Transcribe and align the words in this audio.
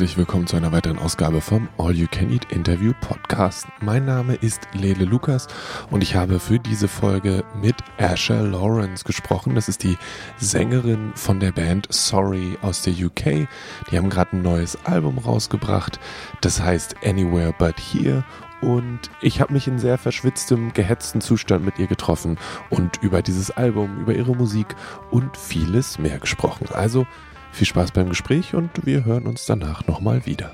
Herzlich 0.00 0.16
willkommen 0.16 0.46
zu 0.46 0.56
einer 0.56 0.72
weiteren 0.72 0.98
Ausgabe 0.98 1.42
vom 1.42 1.68
All 1.76 1.94
You 1.94 2.06
Can 2.10 2.32
Eat 2.32 2.50
Interview 2.50 2.94
Podcast. 3.02 3.66
Mein 3.82 4.06
Name 4.06 4.34
ist 4.34 4.62
Lele 4.72 5.04
Lukas 5.04 5.46
und 5.90 6.02
ich 6.02 6.14
habe 6.14 6.40
für 6.40 6.58
diese 6.58 6.88
Folge 6.88 7.44
mit 7.60 7.74
Asher 7.98 8.42
Lawrence 8.42 9.04
gesprochen. 9.04 9.56
Das 9.56 9.68
ist 9.68 9.82
die 9.82 9.98
Sängerin 10.38 11.12
von 11.16 11.38
der 11.38 11.52
Band 11.52 11.86
Sorry 11.90 12.56
aus 12.62 12.80
der 12.80 12.94
UK. 12.94 13.46
Die 13.90 13.98
haben 13.98 14.08
gerade 14.08 14.38
ein 14.38 14.40
neues 14.40 14.78
Album 14.86 15.18
rausgebracht. 15.18 16.00
Das 16.40 16.62
heißt 16.62 16.96
Anywhere 17.04 17.52
But 17.58 17.78
Here 17.78 18.24
und 18.62 19.00
ich 19.20 19.42
habe 19.42 19.52
mich 19.52 19.68
in 19.68 19.78
sehr 19.78 19.98
verschwitztem, 19.98 20.72
gehetzten 20.72 21.20
Zustand 21.20 21.62
mit 21.62 21.78
ihr 21.78 21.88
getroffen 21.88 22.38
und 22.70 23.02
über 23.02 23.20
dieses 23.20 23.50
Album, 23.50 24.00
über 24.00 24.14
ihre 24.14 24.34
Musik 24.34 24.76
und 25.10 25.36
vieles 25.36 25.98
mehr 25.98 26.18
gesprochen. 26.18 26.68
Also 26.72 27.06
viel 27.52 27.66
Spaß 27.66 27.92
beim 27.92 28.08
Gespräch 28.08 28.54
und 28.54 28.70
wir 28.84 29.04
hören 29.04 29.26
uns 29.26 29.46
danach 29.46 29.86
nochmal 29.86 30.26
wieder. 30.26 30.50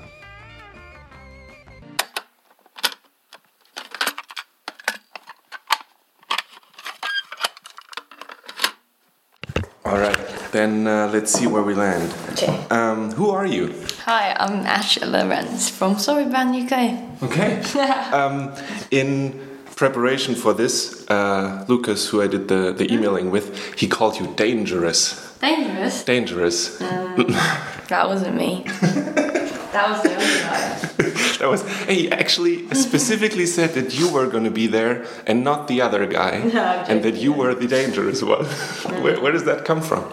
All 9.83 9.99
right, 9.99 10.17
then 10.51 10.85
uh, 10.85 11.09
let's 11.13 11.31
see 11.31 11.47
where 11.47 11.65
we 11.65 11.73
land. 11.73 12.13
Okay. 12.33 12.53
Um, 12.69 13.11
who 13.13 13.31
are 13.31 13.45
you? 13.45 13.73
Hi, 14.05 14.35
I'm 14.37 14.65
Asher 14.65 15.05
Lorenz 15.05 15.69
from 15.69 15.97
Sorry 15.97 16.25
Band 16.25 16.55
UK. 16.55 17.23
Okay. 17.23 17.61
um, 18.11 18.51
in 18.91 19.33
preparation 19.77 20.35
for 20.35 20.53
this, 20.53 21.05
uh, 21.09 21.63
Lucas, 21.67 22.09
who 22.09 22.21
I 22.21 22.27
did 22.27 22.47
the, 22.47 22.73
the 22.73 22.91
emailing 22.91 23.31
with, 23.31 23.75
he 23.75 23.87
called 23.87 24.19
you 24.19 24.33
dangerous. 24.35 25.26
Dangerous? 25.39 26.03
Dangerous. 26.03 26.81
Uh, 26.81 27.13
that 27.89 28.07
wasn't 28.07 28.35
me. 28.35 28.63
that 29.71 29.89
was 29.89 30.01
the 30.03 30.15
other 30.15 30.39
guy. 30.41 30.83
That 31.37 31.49
was. 31.49 31.61
He 31.85 32.11
actually 32.11 32.67
specifically 32.73 33.45
said 33.45 33.75
that 33.75 33.93
you 33.99 34.11
were 34.11 34.25
going 34.25 34.43
to 34.45 34.49
be 34.49 34.65
there 34.65 35.05
and 35.27 35.43
not 35.43 35.67
the 35.67 35.81
other 35.81 36.07
guy, 36.07 36.39
No, 36.53 36.83
and 36.89 37.03
that 37.03 37.13
you 37.15 37.31
were 37.31 37.53
the 37.53 37.67
dangerous 37.67 38.23
one. 38.23 38.45
where, 39.03 39.21
where 39.21 39.31
does 39.31 39.43
that 39.43 39.63
come 39.63 39.81
from? 39.81 40.03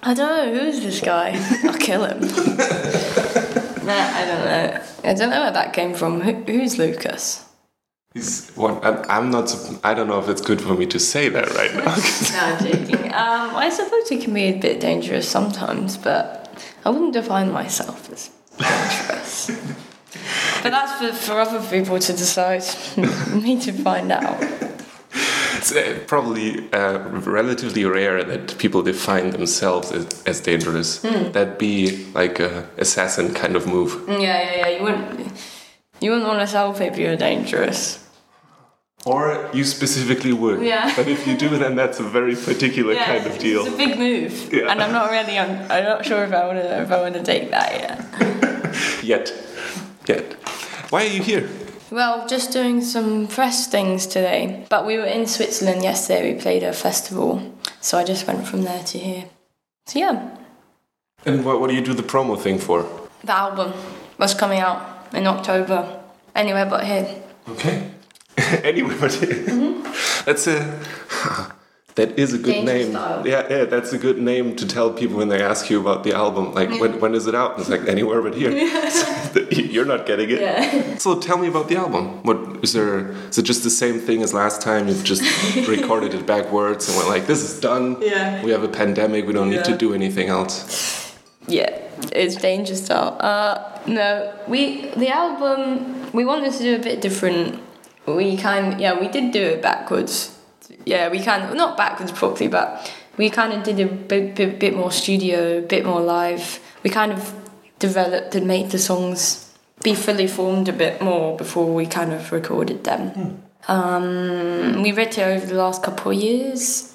I 0.00 0.14
don't 0.14 0.54
know, 0.54 0.60
who's 0.60 0.80
this 0.80 1.00
guy? 1.00 1.34
I'll 1.64 1.76
kill 1.78 2.04
him. 2.04 2.20
nah, 2.20 4.04
I 4.20 4.24
don't 4.24 4.44
know. 4.44 4.82
I 5.02 5.14
don't 5.14 5.30
know 5.30 5.40
where 5.42 5.50
that 5.50 5.72
came 5.72 5.94
from. 5.94 6.20
Who, 6.20 6.32
who's 6.32 6.78
Lucas? 6.78 7.44
He's 8.14 8.50
one. 8.50 8.78
I'm, 8.84 9.04
I'm 9.10 9.30
not. 9.32 9.52
I 9.82 9.94
don't 9.94 10.06
know 10.06 10.20
if 10.20 10.28
it's 10.28 10.40
good 10.40 10.60
for 10.60 10.74
me 10.74 10.86
to 10.86 11.00
say 11.00 11.28
that 11.28 11.50
right 11.54 11.74
now. 11.74 11.96
No, 12.32 12.40
I'm 12.44 12.64
joking. 12.64 12.97
Um, 13.18 13.56
I 13.56 13.68
suppose 13.68 14.08
it 14.12 14.22
can 14.22 14.32
be 14.32 14.44
a 14.44 14.56
bit 14.56 14.78
dangerous 14.78 15.28
sometimes, 15.28 15.96
but 15.96 16.64
I 16.84 16.90
wouldn't 16.90 17.14
define 17.14 17.50
myself 17.50 18.08
as 18.12 18.30
dangerous. 18.56 19.46
but 20.62 20.70
that's 20.70 20.92
for, 21.00 21.12
for 21.12 21.40
other 21.40 21.60
people 21.68 21.98
to 21.98 22.12
decide. 22.12 22.62
Me 23.42 23.60
to 23.60 23.72
find 23.72 24.12
out. 24.12 24.40
it's 25.56 25.72
uh, 25.74 25.98
probably 26.06 26.72
uh, 26.72 26.98
relatively 27.08 27.84
rare 27.84 28.22
that 28.22 28.56
people 28.58 28.82
define 28.82 29.30
themselves 29.30 29.90
as, 29.90 30.22
as 30.24 30.40
dangerous. 30.40 31.02
Hmm. 31.02 31.32
That'd 31.32 31.58
be 31.58 32.06
like 32.14 32.38
a 32.38 32.68
assassin 32.76 33.34
kind 33.34 33.56
of 33.56 33.66
move. 33.66 34.04
Yeah, 34.08 34.20
yeah, 34.20 34.56
yeah. 34.58 34.68
You 34.68 34.82
wouldn't. 34.84 35.32
You 36.00 36.10
wouldn't 36.12 36.28
want 36.28 36.46
to 36.46 36.52
tell 36.52 36.72
people 36.72 37.00
you're 37.00 37.16
dangerous. 37.16 38.07
Or 39.08 39.48
you 39.54 39.64
specifically 39.64 40.32
would. 40.32 40.60
Yeah. 40.62 40.92
But 40.94 41.08
if 41.08 41.26
you 41.26 41.36
do, 41.36 41.48
then 41.56 41.76
that's 41.76 41.98
a 42.00 42.02
very 42.02 42.36
particular 42.36 42.92
Yeah, 42.92 43.06
kind 43.06 43.26
of 43.26 43.38
deal. 43.38 43.64
It's 43.64 43.74
a 43.74 43.76
big 43.76 43.98
move, 43.98 44.52
Yeah. 44.52 44.70
and 44.70 44.82
I'm 44.82 44.92
not 44.92 45.10
really. 45.10 45.38
On, 45.38 45.48
I'm 45.70 45.84
not 45.84 46.04
sure 46.04 46.24
if 46.24 46.32
I 46.32 46.46
want 46.46 46.58
to. 46.58 46.82
If 46.82 46.90
I 46.90 47.00
want 47.00 47.14
to 47.14 47.22
take 47.22 47.50
that 47.50 47.70
yet. 47.82 47.98
Yet. 49.02 49.32
Yet. 50.06 50.24
Why 50.90 51.04
are 51.04 51.08
you 51.16 51.22
here? 51.22 51.48
Well, 51.90 52.26
just 52.28 52.52
doing 52.52 52.82
some 52.82 53.26
press 53.28 53.66
things 53.66 54.06
today. 54.06 54.66
But 54.68 54.84
we 54.84 54.98
were 54.98 55.06
in 55.06 55.26
Switzerland 55.26 55.82
yesterday. 55.82 56.34
We 56.34 56.40
played 56.40 56.62
a 56.62 56.72
festival, 56.72 57.40
so 57.80 57.96
I 57.98 58.04
just 58.04 58.26
went 58.26 58.46
from 58.46 58.62
there 58.62 58.82
to 58.84 58.98
here. 58.98 59.24
So 59.86 59.98
yeah, 60.00 60.36
And 61.24 61.44
what, 61.46 61.60
what 61.60 61.70
do 61.70 61.74
you 61.74 61.80
do 61.82 61.94
the 61.94 62.02
promo 62.02 62.36
thing 62.38 62.58
for? 62.58 62.84
the 63.24 63.32
album 63.34 63.72
was 64.18 64.34
coming 64.34 64.60
out 64.60 65.08
in 65.14 65.26
October. 65.26 66.00
Anywhere 66.34 66.66
but 66.66 66.84
here. 66.84 67.08
Okay. 67.48 67.90
anyway, 68.64 68.94
but 69.00 69.12
that's 70.24 70.46
a 70.46 70.58
that 71.98 72.18
is 72.18 72.32
a 72.32 72.38
good 72.38 72.64
Danger 72.64 72.72
name. 72.72 72.90
style. 72.92 73.26
Yeah, 73.26 73.46
yeah, 73.50 73.64
that's 73.64 73.92
a 73.92 73.98
good 73.98 74.18
name 74.18 74.54
to 74.56 74.66
tell 74.66 74.92
people 74.92 75.16
when 75.16 75.28
they 75.28 75.42
ask 75.42 75.68
you 75.68 75.80
about 75.80 76.04
the 76.04 76.14
album. 76.14 76.54
Like, 76.54 76.70
when, 76.80 77.00
when 77.00 77.14
is 77.14 77.26
it 77.26 77.34
out? 77.34 77.52
And 77.52 77.60
it's 77.60 77.68
like 77.68 77.88
anywhere 77.88 78.22
but 78.22 78.34
here. 78.34 78.52
You're 79.50 79.84
not 79.84 80.06
getting 80.06 80.30
it. 80.30 80.40
Yeah. 80.40 80.96
So 80.98 81.18
tell 81.18 81.38
me 81.38 81.48
about 81.48 81.68
the 81.68 81.76
album. 81.76 82.22
What 82.22 82.62
is 82.62 82.72
there? 82.72 83.10
Is 83.30 83.38
it 83.38 83.42
just 83.42 83.64
the 83.64 83.70
same 83.70 83.98
thing 83.98 84.22
as 84.22 84.32
last 84.32 84.62
time? 84.62 84.86
You've 84.88 85.04
just 85.04 85.22
recorded 85.68 86.14
it 86.14 86.24
backwards 86.26 86.88
and 86.88 86.96
went 86.96 87.08
like, 87.08 87.26
"This 87.26 87.42
is 87.42 87.58
done. 87.60 87.96
Yeah. 88.00 88.44
We 88.44 88.52
have 88.52 88.62
a 88.62 88.68
pandemic. 88.68 89.26
We 89.26 89.32
don't 89.32 89.50
need 89.50 89.64
to 89.64 89.76
do 89.76 89.92
anything 89.94 90.28
else." 90.28 91.14
Yeah, 91.48 91.70
it's 92.12 92.36
danger 92.36 92.76
style. 92.76 93.16
Uh, 93.18 93.54
no, 93.86 94.32
we 94.46 94.90
the 94.90 95.08
album 95.08 96.12
we 96.12 96.24
wanted 96.24 96.52
to 96.52 96.62
do 96.62 96.76
a 96.76 96.78
bit 96.78 97.00
different. 97.00 97.60
We 98.16 98.36
kind 98.36 98.80
yeah 98.80 98.98
we 98.98 99.08
did 99.08 99.32
do 99.32 99.42
it 99.42 99.62
backwards. 99.62 100.36
Yeah, 100.84 101.08
we 101.08 101.20
kind 101.20 101.44
of 101.44 101.56
not 101.56 101.76
backwards 101.76 102.12
properly, 102.12 102.48
but 102.48 102.92
we 103.18 103.30
kind 103.30 103.52
of 103.52 103.64
did 103.64 103.80
a 103.80 103.86
bit, 103.86 104.36
bit, 104.36 104.58
bit 104.58 104.76
more 104.76 104.92
studio, 104.92 105.58
a 105.58 105.62
bit 105.62 105.84
more 105.84 106.00
live. 106.00 106.60
We 106.82 106.90
kind 106.90 107.12
of 107.12 107.34
developed 107.78 108.34
and 108.34 108.46
made 108.46 108.70
the 108.70 108.78
songs 108.78 109.52
be 109.82 109.94
fully 109.94 110.26
formed 110.26 110.68
a 110.68 110.72
bit 110.72 111.02
more 111.02 111.36
before 111.36 111.72
we 111.74 111.86
kind 111.86 112.12
of 112.12 112.32
recorded 112.32 112.84
them. 112.84 113.42
Um, 113.66 114.82
we 114.82 114.92
wrote 114.92 115.18
it 115.18 115.22
over 115.22 115.46
the 115.46 115.54
last 115.54 115.82
couple 115.82 116.12
of 116.12 116.18
years. 116.18 116.94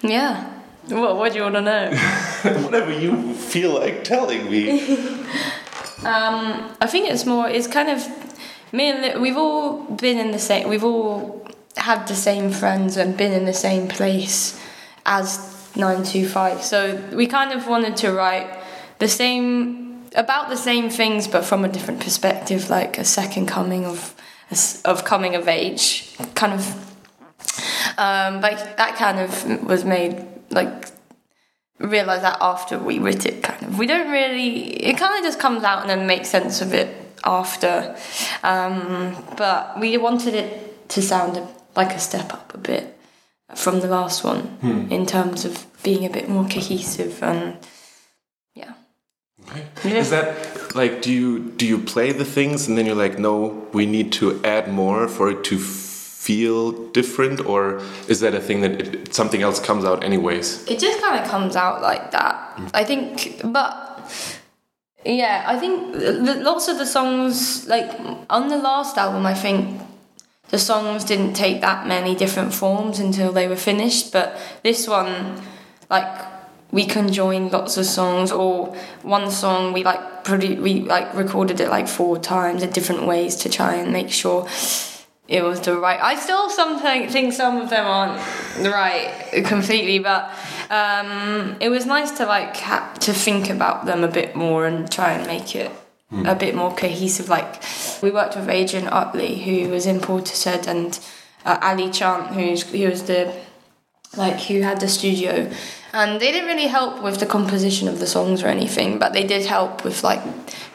Yeah. 0.00 0.60
What, 0.88 1.16
what 1.16 1.32
do 1.32 1.38
you 1.38 1.44
want 1.44 1.56
to 1.56 1.60
know? 1.60 1.90
Whatever 2.62 2.98
you 2.98 3.34
feel 3.34 3.74
like 3.74 4.04
telling 4.04 4.50
me. 4.50 5.16
Um, 6.04 6.74
I 6.80 6.88
think 6.88 7.08
it's 7.08 7.24
more. 7.24 7.48
It's 7.48 7.68
kind 7.68 7.88
of 7.88 8.04
me 8.72 8.90
and 8.90 9.20
we've 9.20 9.36
all 9.36 9.82
been 9.84 10.18
in 10.18 10.30
the 10.30 10.38
same. 10.38 10.68
We've 10.68 10.84
all 10.84 11.46
had 11.76 12.06
the 12.06 12.14
same 12.14 12.50
friends 12.50 12.96
and 12.96 13.16
been 13.16 13.32
in 13.32 13.44
the 13.44 13.52
same 13.52 13.88
place 13.88 14.60
as 15.06 15.70
nine 15.76 16.02
two 16.04 16.26
five. 16.26 16.62
So 16.62 16.96
we 17.12 17.26
kind 17.26 17.52
of 17.52 17.66
wanted 17.68 17.96
to 17.98 18.12
write 18.12 18.50
the 18.98 19.08
same 19.08 20.02
about 20.14 20.48
the 20.48 20.56
same 20.56 20.90
things, 20.90 21.28
but 21.28 21.44
from 21.44 21.64
a 21.64 21.68
different 21.68 22.00
perspective, 22.00 22.70
like 22.70 22.98
a 22.98 23.04
second 23.04 23.46
coming 23.46 23.84
of 23.84 24.14
of 24.84 25.04
coming 25.04 25.34
of 25.34 25.48
age, 25.48 26.14
kind 26.34 26.52
of. 26.52 26.88
Um, 27.98 28.40
like 28.40 28.76
that 28.76 28.96
kind 28.96 29.18
of 29.18 29.64
was 29.64 29.84
made 29.84 30.24
like 30.50 30.86
realize 31.78 32.22
that 32.22 32.38
after 32.40 32.78
we 32.78 32.98
writ 32.98 33.26
it 33.26 33.42
kind 33.42 33.62
of 33.64 33.78
we 33.78 33.86
don't 33.86 34.10
really 34.10 34.68
it 34.82 34.96
kind 34.96 35.18
of 35.18 35.24
just 35.24 35.38
comes 35.38 35.62
out 35.64 35.82
and 35.82 35.90
then 35.90 36.06
makes 36.06 36.28
sense 36.28 36.62
of 36.62 36.72
it 36.72 37.01
after. 37.24 37.96
Um, 38.42 39.16
but 39.36 39.78
we 39.80 39.96
wanted 39.96 40.34
it 40.34 40.88
to 40.90 41.02
sound 41.02 41.36
a- 41.36 41.48
like 41.76 41.92
a 41.92 41.98
step 41.98 42.32
up 42.34 42.52
a 42.54 42.58
bit 42.58 42.98
from 43.54 43.80
the 43.80 43.86
last 43.88 44.24
one 44.24 44.86
in 44.90 45.04
terms 45.06 45.44
of 45.44 45.66
being 45.82 46.04
a 46.06 46.10
bit 46.10 46.28
more 46.28 46.44
cohesive 46.44 47.22
and 47.22 47.56
yeah. 48.54 48.72
Okay. 49.50 49.98
Is 49.98 50.08
that 50.10 50.74
like 50.74 51.02
do 51.02 51.12
you 51.12 51.50
do 51.56 51.66
you 51.66 51.78
play 51.78 52.12
the 52.12 52.24
things 52.24 52.66
and 52.66 52.78
then 52.78 52.86
you're 52.86 52.94
like 52.94 53.18
no 53.18 53.68
we 53.72 53.84
need 53.84 54.10
to 54.12 54.42
add 54.44 54.72
more 54.72 55.06
for 55.08 55.28
it 55.30 55.44
to 55.44 55.58
feel 55.58 56.72
different 56.92 57.44
or 57.44 57.82
is 58.08 58.20
that 58.20 58.32
a 58.34 58.40
thing 58.40 58.60
that 58.62 58.80
it, 58.80 59.12
something 59.14 59.42
else 59.42 59.58
comes 59.60 59.84
out 59.84 60.02
anyways? 60.04 60.64
it 60.66 60.78
just 60.78 61.00
kind 61.02 61.22
of 61.22 61.28
comes 61.28 61.56
out 61.56 61.82
like 61.82 62.10
that. 62.12 62.58
I 62.72 62.84
think 62.84 63.40
but 63.44 64.00
yeah 65.04 65.44
i 65.46 65.58
think 65.58 65.94
th- 65.94 66.38
lots 66.38 66.68
of 66.68 66.78
the 66.78 66.86
songs 66.86 67.66
like 67.66 67.90
on 68.30 68.48
the 68.48 68.56
last 68.56 68.96
album 68.96 69.26
i 69.26 69.34
think 69.34 69.80
the 70.50 70.58
songs 70.58 71.04
didn't 71.04 71.32
take 71.32 71.60
that 71.60 71.86
many 71.86 72.14
different 72.14 72.52
forms 72.52 72.98
until 72.98 73.32
they 73.32 73.48
were 73.48 73.56
finished 73.56 74.12
but 74.12 74.38
this 74.62 74.86
one 74.86 75.40
like 75.90 76.26
we 76.70 76.86
conjoined 76.86 77.52
lots 77.52 77.76
of 77.76 77.84
songs 77.84 78.32
or 78.32 78.74
one 79.02 79.30
song 79.30 79.72
we 79.72 79.82
like 79.84 80.24
produ- 80.24 80.60
we 80.60 80.80
like 80.80 81.12
recorded 81.14 81.60
it 81.60 81.68
like 81.68 81.88
four 81.88 82.18
times 82.18 82.62
in 82.62 82.70
different 82.70 83.06
ways 83.06 83.36
to 83.36 83.48
try 83.48 83.74
and 83.74 83.92
make 83.92 84.10
sure 84.10 84.48
it 85.28 85.42
was 85.42 85.60
the 85.60 85.78
right. 85.78 85.98
I 86.00 86.16
still 86.16 86.50
sometimes 86.50 87.12
think 87.12 87.32
some 87.32 87.56
of 87.56 87.70
them 87.70 87.86
aren't 87.86 88.20
right 88.58 89.44
completely, 89.46 89.98
but 89.98 90.30
um, 90.70 91.56
it 91.60 91.68
was 91.68 91.86
nice 91.86 92.10
to 92.12 92.26
like 92.26 92.56
ha- 92.56 92.94
to 93.00 93.12
think 93.12 93.50
about 93.50 93.86
them 93.86 94.04
a 94.04 94.08
bit 94.08 94.34
more 94.34 94.66
and 94.66 94.90
try 94.90 95.12
and 95.12 95.26
make 95.26 95.54
it 95.54 95.70
a 96.26 96.34
bit 96.34 96.54
more 96.54 96.74
cohesive. 96.74 97.28
Like 97.28 97.62
we 98.02 98.10
worked 98.10 98.36
with 98.36 98.48
Adrian 98.48 98.86
Utley, 98.88 99.42
who 99.42 99.70
was 99.70 99.86
in 99.86 99.98
Portishead, 100.00 100.66
and 100.66 100.98
uh, 101.44 101.58
Ali 101.62 101.90
Chant, 101.90 102.34
who's 102.34 102.62
who 102.64 102.88
was 102.88 103.04
the 103.04 103.32
like 104.16 104.40
who 104.40 104.60
had 104.60 104.80
the 104.80 104.88
studio, 104.88 105.50
and 105.92 106.20
they 106.20 106.30
didn't 106.30 106.48
really 106.48 106.68
help 106.68 107.02
with 107.02 107.18
the 107.18 107.26
composition 107.26 107.88
of 107.88 107.98
the 107.98 108.06
songs 108.06 108.42
or 108.42 108.48
anything, 108.48 108.98
but 108.98 109.12
they 109.14 109.24
did 109.24 109.46
help 109.46 109.84
with 109.84 110.04
like 110.04 110.20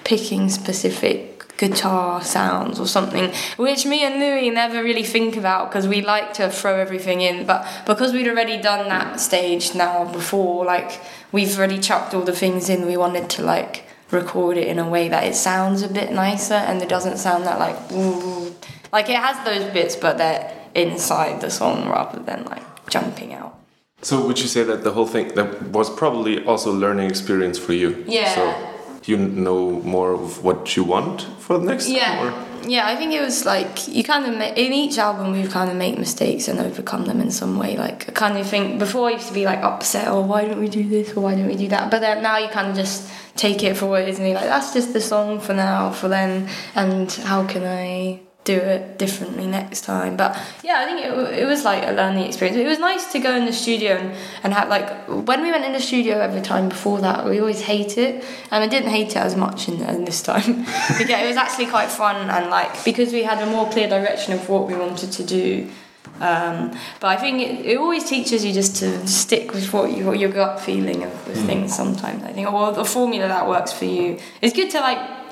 picking 0.04 0.50
specific 0.50 1.37
guitar 1.58 2.22
sounds 2.22 2.80
or 2.80 2.88
something, 2.88 3.34
which 3.58 3.86
me 3.86 4.04
and 4.04 4.20
Louis 4.20 4.50
never 4.50 4.84
really 4.84 5.04
think 5.04 5.36
about 5.36 5.70
because 5.70 5.88
we 5.88 6.02
like 6.02 6.34
to 6.34 6.50
throw 6.50 6.80
everything 6.80 7.22
in. 7.22 7.46
But 7.46 7.68
because 7.86 8.14
we'd 8.14 8.28
already 8.28 8.62
done 8.62 8.88
that 8.90 9.20
stage 9.20 9.76
now 9.76 10.12
before, 10.12 10.66
like 10.66 11.02
we've 11.32 11.58
already 11.58 11.80
chucked 11.80 12.14
all 12.14 12.22
the 12.22 12.34
things 12.34 12.70
in, 12.70 12.86
we 12.86 12.98
wanted 12.98 13.30
to 13.32 13.42
like 13.42 13.86
record 14.12 14.58
it 14.58 14.68
in 14.68 14.80
a 14.80 14.88
way 14.88 15.10
that 15.10 15.26
it 15.26 15.36
sounds 15.36 15.82
a 15.82 15.90
bit 15.90 16.12
nicer 16.12 16.54
and 16.54 16.82
it 16.82 16.88
doesn't 16.88 17.18
sound 17.18 17.46
that 17.46 17.60
like 17.60 17.92
ooh. 17.92 18.56
like 18.94 19.10
it 19.10 19.18
has 19.18 19.44
those 19.46 19.72
bits, 19.74 19.96
but 19.96 20.18
they're 20.18 20.54
inside 20.76 21.42
the 21.42 21.50
song 21.50 21.90
rather 21.90 22.20
than 22.20 22.46
like 22.46 22.64
jumping 22.90 23.34
out. 23.34 23.56
So 24.04 24.26
would 24.28 24.40
you 24.40 24.48
say 24.48 24.64
that 24.64 24.84
the 24.84 24.92
whole 24.92 25.08
thing 25.08 25.30
that 25.30 25.64
was 25.70 25.90
probably 25.90 26.46
also 26.46 26.72
a 26.72 26.78
learning 26.78 27.10
experience 27.10 27.58
for 27.58 27.74
you? 27.74 28.06
Yeah. 28.08 28.36
So 28.36 28.77
you 29.06 29.18
know 29.18 29.82
more 29.82 30.14
of 30.14 30.44
what 30.44 30.76
you 30.76 30.84
want 30.84 31.22
for 31.40 31.58
the 31.58 31.66
next 31.66 31.90
yeah. 31.90 32.26
Or? 32.26 32.48
Yeah, 32.68 32.88
I 32.88 32.96
think 32.96 33.14
it 33.14 33.22
was 33.22 33.46
like 33.46 33.88
you 33.88 34.04
kind 34.04 34.26
of 34.26 34.38
make, 34.38 34.58
in 34.58 34.74
each 34.74 34.98
album 34.98 35.32
we 35.32 35.48
kind 35.48 35.70
of 35.70 35.78
make 35.78 35.98
mistakes 35.98 36.48
and 36.48 36.60
overcome 36.60 37.06
them 37.06 37.22
in 37.22 37.32
some 37.32 37.58
way. 37.58 37.78
Like 37.78 38.10
I 38.10 38.12
kind 38.12 38.38
of 38.38 38.48
think 38.48 38.80
before 38.80 39.08
I 39.08 39.12
used 39.14 39.28
to 39.28 39.34
be 39.34 39.46
like 39.46 39.60
upset 39.60 40.10
or 40.10 40.24
why 40.24 40.46
don't 40.46 40.60
we 40.60 40.68
do 40.68 40.88
this 40.88 41.16
or 41.16 41.22
why 41.22 41.36
don't 41.36 41.48
we 41.48 41.56
do 41.56 41.70
that, 41.70 41.92
but 41.92 42.00
then 42.02 42.22
now 42.24 42.38
you 42.38 42.50
kind 42.50 42.68
of 42.68 42.76
just 42.76 43.10
take 43.36 43.64
it 43.64 43.78
for 43.78 43.86
what 43.86 44.02
it 44.02 44.10
is 44.10 44.18
and 44.18 44.28
you're 44.28 44.36
like 44.36 44.50
that's 44.50 44.74
just 44.74 44.94
the 44.94 45.00
song 45.00 45.40
for 45.40 45.54
now 45.54 45.92
for 45.92 46.08
then 46.08 46.50
and 46.74 47.12
how 47.12 47.46
can 47.46 47.64
I 47.64 48.20
do 48.48 48.56
it 48.56 48.98
differently 48.98 49.46
next 49.46 49.82
time. 49.82 50.16
But 50.16 50.40
yeah, 50.64 50.80
I 50.80 50.86
think 50.86 51.06
it, 51.06 51.40
it 51.42 51.46
was 51.46 51.66
like 51.66 51.84
a 51.84 51.92
learning 51.92 52.24
experience. 52.24 52.58
It 52.58 52.66
was 52.66 52.80
nice 52.80 53.12
to 53.12 53.20
go 53.20 53.36
in 53.36 53.46
the 53.46 53.52
studio 53.52 53.98
and, 53.98 54.16
and 54.42 54.54
have 54.54 54.70
like 54.70 54.88
when 55.08 55.42
we 55.42 55.52
went 55.52 55.66
in 55.66 55.74
the 55.74 55.82
studio 55.82 56.18
every 56.18 56.42
time 56.42 56.70
before 56.70 57.00
that, 57.02 57.26
we 57.26 57.40
always 57.42 57.62
hate 57.62 57.98
it, 57.98 58.24
and 58.50 58.64
I 58.64 58.68
didn't 58.68 58.90
hate 58.90 59.10
it 59.10 59.18
as 59.18 59.36
much 59.36 59.68
in, 59.68 59.82
in 59.82 60.06
this 60.06 60.22
time. 60.24 60.66
yeah, 61.12 61.24
it 61.24 61.28
was 61.28 61.36
actually 61.36 61.68
quite 61.68 61.90
fun 61.90 62.16
and 62.30 62.50
like 62.50 62.86
because 62.86 63.12
we 63.12 63.24
had 63.24 63.46
a 63.46 63.52
more 63.52 63.70
clear 63.70 63.90
direction 63.90 64.34
of 64.34 64.48
what 64.48 64.66
we 64.68 64.76
wanted 64.76 65.12
to 65.12 65.24
do. 65.24 65.70
Um, 66.20 66.72
but 67.00 67.10
I 67.10 67.18
think 67.18 67.42
it, 67.42 67.66
it 67.66 67.78
always 67.78 68.06
teaches 68.06 68.44
you 68.44 68.54
just 68.54 68.78
to 68.78 69.06
stick 69.08 69.54
with 69.54 69.72
what, 69.72 69.92
you, 69.96 70.06
what 70.06 70.18
your 70.18 70.32
gut 70.32 70.60
feeling 70.60 71.04
of 71.04 71.28
with 71.28 71.38
mm. 71.38 71.46
things 71.46 71.76
sometimes. 71.76 72.24
I 72.24 72.32
think, 72.32 72.52
or 72.52 72.72
the 72.72 72.86
formula 72.86 73.28
that 73.28 73.48
works 73.48 73.72
for 73.72 73.86
you. 73.86 74.20
It's 74.42 74.56
good 74.56 74.72
to 74.72 74.80
like 74.80 75.27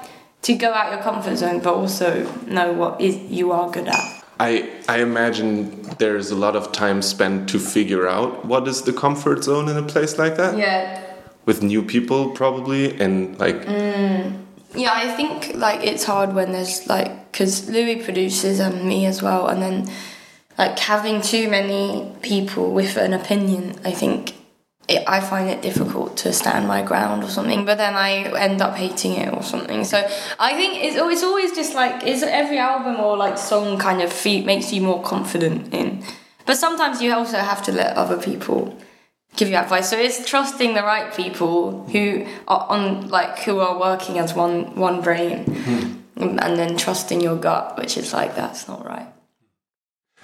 to 0.45 0.55
go 0.55 0.71
out 0.71 0.91
your 0.91 1.01
comfort 1.01 1.37
zone, 1.37 1.59
but 1.59 1.73
also 1.73 2.29
know 2.45 2.71
what 2.71 3.01
is 3.01 3.15
you 3.31 3.51
are 3.51 3.69
good 3.71 3.87
at. 3.87 4.23
I 4.39 4.69
I 4.87 5.01
imagine 5.01 5.81
there's 5.97 6.29
a 6.29 6.35
lot 6.35 6.55
of 6.55 6.71
time 6.71 7.01
spent 7.01 7.49
to 7.49 7.59
figure 7.59 8.07
out 8.07 8.45
what 8.45 8.67
is 8.67 8.83
the 8.83 8.93
comfort 8.93 9.43
zone 9.43 9.67
in 9.69 9.77
a 9.77 9.83
place 9.83 10.19
like 10.19 10.37
that. 10.37 10.57
Yeah. 10.57 11.01
With 11.45 11.63
new 11.63 11.81
people 11.81 12.31
probably 12.31 12.99
and 12.99 13.37
like. 13.39 13.65
Mm. 13.65 14.41
Yeah, 14.75 14.91
I 14.93 15.15
think 15.15 15.55
like 15.55 15.83
it's 15.83 16.03
hard 16.03 16.33
when 16.35 16.51
there's 16.51 16.85
like 16.87 17.31
because 17.31 17.69
Louis 17.69 18.03
produces 18.03 18.59
and 18.59 18.85
me 18.85 19.05
as 19.07 19.21
well, 19.21 19.47
and 19.47 19.61
then 19.61 19.89
like 20.59 20.77
having 20.77 21.21
too 21.21 21.49
many 21.49 22.11
people 22.21 22.71
with 22.71 22.97
an 22.97 23.13
opinion. 23.13 23.79
I 23.83 23.91
think 23.91 24.35
it, 24.87 25.03
I 25.07 25.19
find 25.19 25.49
it 25.49 25.61
difficult 25.61 26.17
to 26.17 26.33
stand 26.33 26.67
my 26.67 26.81
ground 26.81 27.23
or 27.23 27.29
something, 27.29 27.65
but 27.65 27.77
then 27.77 27.95
I 27.95 28.23
end 28.37 28.61
up 28.61 28.75
hating 28.75 29.13
it 29.13 29.33
or 29.33 29.41
something. 29.41 29.83
So 29.83 29.97
I 30.39 30.53
think 30.53 30.83
it's, 30.83 30.95
it's 30.95 31.23
always 31.23 31.53
just 31.53 31.73
like 31.73 32.03
is 32.03 32.23
every 32.23 32.59
album 32.59 32.99
or 32.99 33.17
like 33.17 33.37
song 33.37 33.77
kind 33.79 34.01
of 34.01 34.11
feet 34.11 34.45
makes 34.45 34.71
you 34.71 34.81
more 34.81 35.01
confident 35.01 35.73
in. 35.73 36.03
But 36.45 36.57
sometimes 36.57 37.01
you 37.01 37.13
also 37.13 37.37
have 37.37 37.63
to 37.63 37.71
let 37.71 37.97
other 37.97 38.21
people 38.21 38.77
give 39.35 39.49
you 39.49 39.55
advice. 39.55 39.89
So 39.89 39.97
it's 39.97 40.27
trusting 40.27 40.75
the 40.75 40.83
right 40.83 41.13
people 41.13 41.87
who 41.87 42.27
are 42.47 42.67
on 42.69 43.09
like 43.09 43.39
who 43.39 43.59
are 43.59 43.79
working 43.79 44.19
as 44.19 44.33
one 44.33 44.75
one 44.75 45.01
brain, 45.01 45.45
mm-hmm. 45.45 46.39
and 46.39 46.57
then 46.57 46.77
trusting 46.77 47.21
your 47.21 47.35
gut, 47.35 47.77
which 47.77 47.97
is 47.97 48.13
like 48.13 48.35
that's 48.35 48.67
not 48.67 48.85
right. 48.85 49.07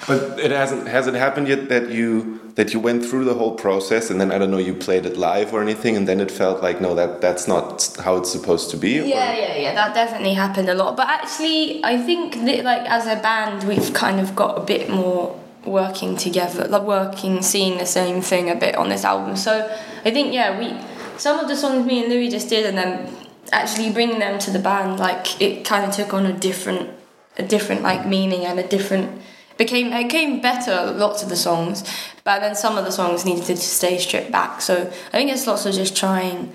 But 0.07 0.39
it 0.39 0.51
hasn't 0.51 0.87
has 0.87 1.07
it 1.07 1.15
happened 1.15 1.47
yet 1.47 1.69
that 1.69 1.89
you 1.89 2.40
that 2.55 2.73
you 2.73 2.79
went 2.79 3.05
through 3.05 3.23
the 3.25 3.33
whole 3.33 3.55
process 3.55 4.09
and 4.09 4.19
then 4.19 4.31
I 4.31 4.37
don't 4.37 4.51
know 4.51 4.57
you 4.57 4.73
played 4.73 5.05
it 5.05 5.17
live 5.17 5.53
or 5.53 5.61
anything 5.61 5.95
and 5.95 6.07
then 6.07 6.19
it 6.19 6.29
felt 6.29 6.61
like 6.61 6.81
no 6.81 6.93
that 6.95 7.21
that's 7.21 7.47
not 7.47 7.95
how 8.03 8.17
it's 8.17 8.31
supposed 8.31 8.69
to 8.71 8.77
be. 8.77 8.91
Yeah, 8.91 9.01
or? 9.01 9.07
yeah, 9.07 9.55
yeah. 9.57 9.73
That 9.73 9.93
definitely 9.93 10.33
happened 10.33 10.69
a 10.69 10.73
lot. 10.73 10.97
But 10.97 11.07
actually, 11.07 11.83
I 11.83 11.97
think 11.97 12.35
that 12.45 12.63
like 12.63 12.89
as 12.89 13.07
a 13.07 13.21
band, 13.21 13.63
we've 13.63 13.93
kind 13.93 14.19
of 14.19 14.35
got 14.35 14.57
a 14.57 14.61
bit 14.61 14.89
more 14.89 15.39
working 15.65 16.17
together, 16.17 16.67
like 16.67 16.83
working, 16.83 17.41
seeing 17.41 17.77
the 17.77 17.85
same 17.85 18.21
thing 18.21 18.49
a 18.49 18.55
bit 18.55 18.75
on 18.75 18.89
this 18.89 19.05
album. 19.05 19.35
So 19.35 19.69
I 20.03 20.11
think 20.11 20.33
yeah, 20.33 20.57
we 20.59 20.75
some 21.17 21.39
of 21.39 21.47
the 21.47 21.55
songs 21.55 21.85
me 21.85 22.03
and 22.03 22.11
Louis 22.11 22.29
just 22.29 22.49
did, 22.49 22.65
and 22.65 22.77
then 22.77 23.15
actually 23.51 23.91
bringing 23.91 24.19
them 24.19 24.39
to 24.39 24.51
the 24.51 24.59
band, 24.59 24.99
like 24.99 25.41
it 25.41 25.65
kind 25.65 25.85
of 25.85 25.95
took 25.95 26.13
on 26.13 26.25
a 26.25 26.33
different, 26.33 26.89
a 27.37 27.43
different 27.43 27.81
like 27.81 28.07
meaning 28.07 28.45
and 28.45 28.59
a 28.59 28.67
different 28.67 29.21
became 29.57 29.91
it 29.93 30.09
came 30.09 30.41
better 30.41 30.91
lots 30.91 31.23
of 31.23 31.29
the 31.29 31.35
songs 31.35 31.83
but 32.23 32.39
then 32.39 32.55
some 32.55 32.77
of 32.77 32.85
the 32.85 32.91
songs 32.91 33.25
needed 33.25 33.45
to 33.45 33.57
stay 33.57 33.97
stripped 33.97 34.31
back. 34.31 34.61
So 34.61 34.91
i 35.13 35.17
think 35.17 35.31
it's 35.31 35.47
lots 35.47 35.65
of 35.65 35.73
just 35.73 35.95
trying 35.95 36.53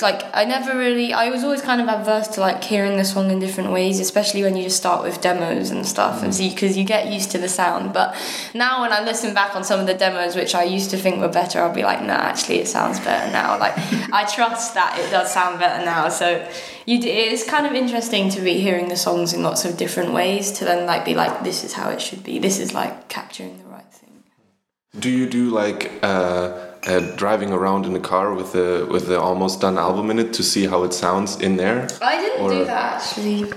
like 0.00 0.22
i 0.34 0.42
never 0.42 0.78
really 0.78 1.12
i 1.12 1.28
was 1.28 1.44
always 1.44 1.60
kind 1.60 1.82
of 1.82 1.88
adverse 1.88 2.28
to 2.28 2.40
like 2.40 2.64
hearing 2.64 2.96
the 2.96 3.04
song 3.04 3.30
in 3.30 3.38
different 3.38 3.70
ways 3.70 4.00
especially 4.00 4.42
when 4.42 4.56
you 4.56 4.62
just 4.62 4.78
start 4.78 5.02
with 5.02 5.20
demos 5.20 5.70
and 5.70 5.84
stuff 5.84 6.22
and 6.22 6.32
mm. 6.32 6.34
see 6.34 6.48
because 6.48 6.78
you 6.78 6.84
get 6.84 7.12
used 7.12 7.30
to 7.30 7.36
the 7.36 7.48
sound. 7.48 7.92
But 7.92 8.16
now 8.54 8.80
when 8.80 8.92
i 8.92 9.04
listen 9.04 9.34
back 9.34 9.54
on 9.54 9.62
some 9.62 9.78
of 9.78 9.86
the 9.86 9.92
demos 9.92 10.34
which 10.34 10.54
i 10.54 10.64
used 10.64 10.88
to 10.90 10.96
think 10.96 11.20
were 11.20 11.28
better 11.28 11.60
i'll 11.60 11.74
be 11.74 11.82
like 11.82 12.00
nah 12.00 12.14
actually 12.14 12.58
it 12.58 12.68
sounds 12.68 12.98
better 13.00 13.30
now. 13.32 13.58
Like 13.58 13.74
i 14.14 14.24
trust 14.24 14.72
that 14.74 14.98
it 14.98 15.10
does 15.10 15.30
sound 15.30 15.58
better 15.58 15.84
now. 15.84 16.08
So 16.08 16.48
you 16.90 16.98
it's 17.02 17.44
kind 17.44 17.66
of 17.66 17.72
interesting 17.72 18.30
to 18.30 18.40
be 18.40 18.54
hearing 18.60 18.88
the 18.88 18.96
songs 18.96 19.32
in 19.32 19.42
lots 19.42 19.64
of 19.64 19.76
different 19.76 20.12
ways 20.12 20.50
to 20.52 20.64
then 20.64 20.86
like 20.86 21.04
be 21.04 21.14
like 21.14 21.44
this 21.44 21.62
is 21.64 21.72
how 21.74 21.88
it 21.90 22.00
should 22.00 22.22
be 22.24 22.38
this 22.38 22.58
is 22.58 22.74
like 22.74 23.08
capturing 23.08 23.58
the 23.62 23.68
right 23.76 23.92
thing 23.92 24.22
do 24.98 25.10
you 25.10 25.28
do 25.28 25.50
like 25.50 25.92
uh 26.02 26.66
uh, 26.86 27.00
driving 27.16 27.52
around 27.52 27.84
in 27.86 27.94
a 27.94 28.00
car 28.00 28.34
with 28.34 28.52
the 28.52 28.86
with 28.90 29.06
the 29.06 29.20
almost 29.20 29.60
done 29.60 29.78
album 29.78 30.10
in 30.10 30.18
it 30.18 30.32
to 30.32 30.42
see 30.42 30.66
how 30.66 30.82
it 30.82 30.94
sounds 30.94 31.36
in 31.40 31.56
there? 31.56 31.86
I 32.00 32.16
didn't 32.16 32.42
or? 32.42 32.50
do 32.50 32.64
that 32.64 33.02
actually. 33.02 33.52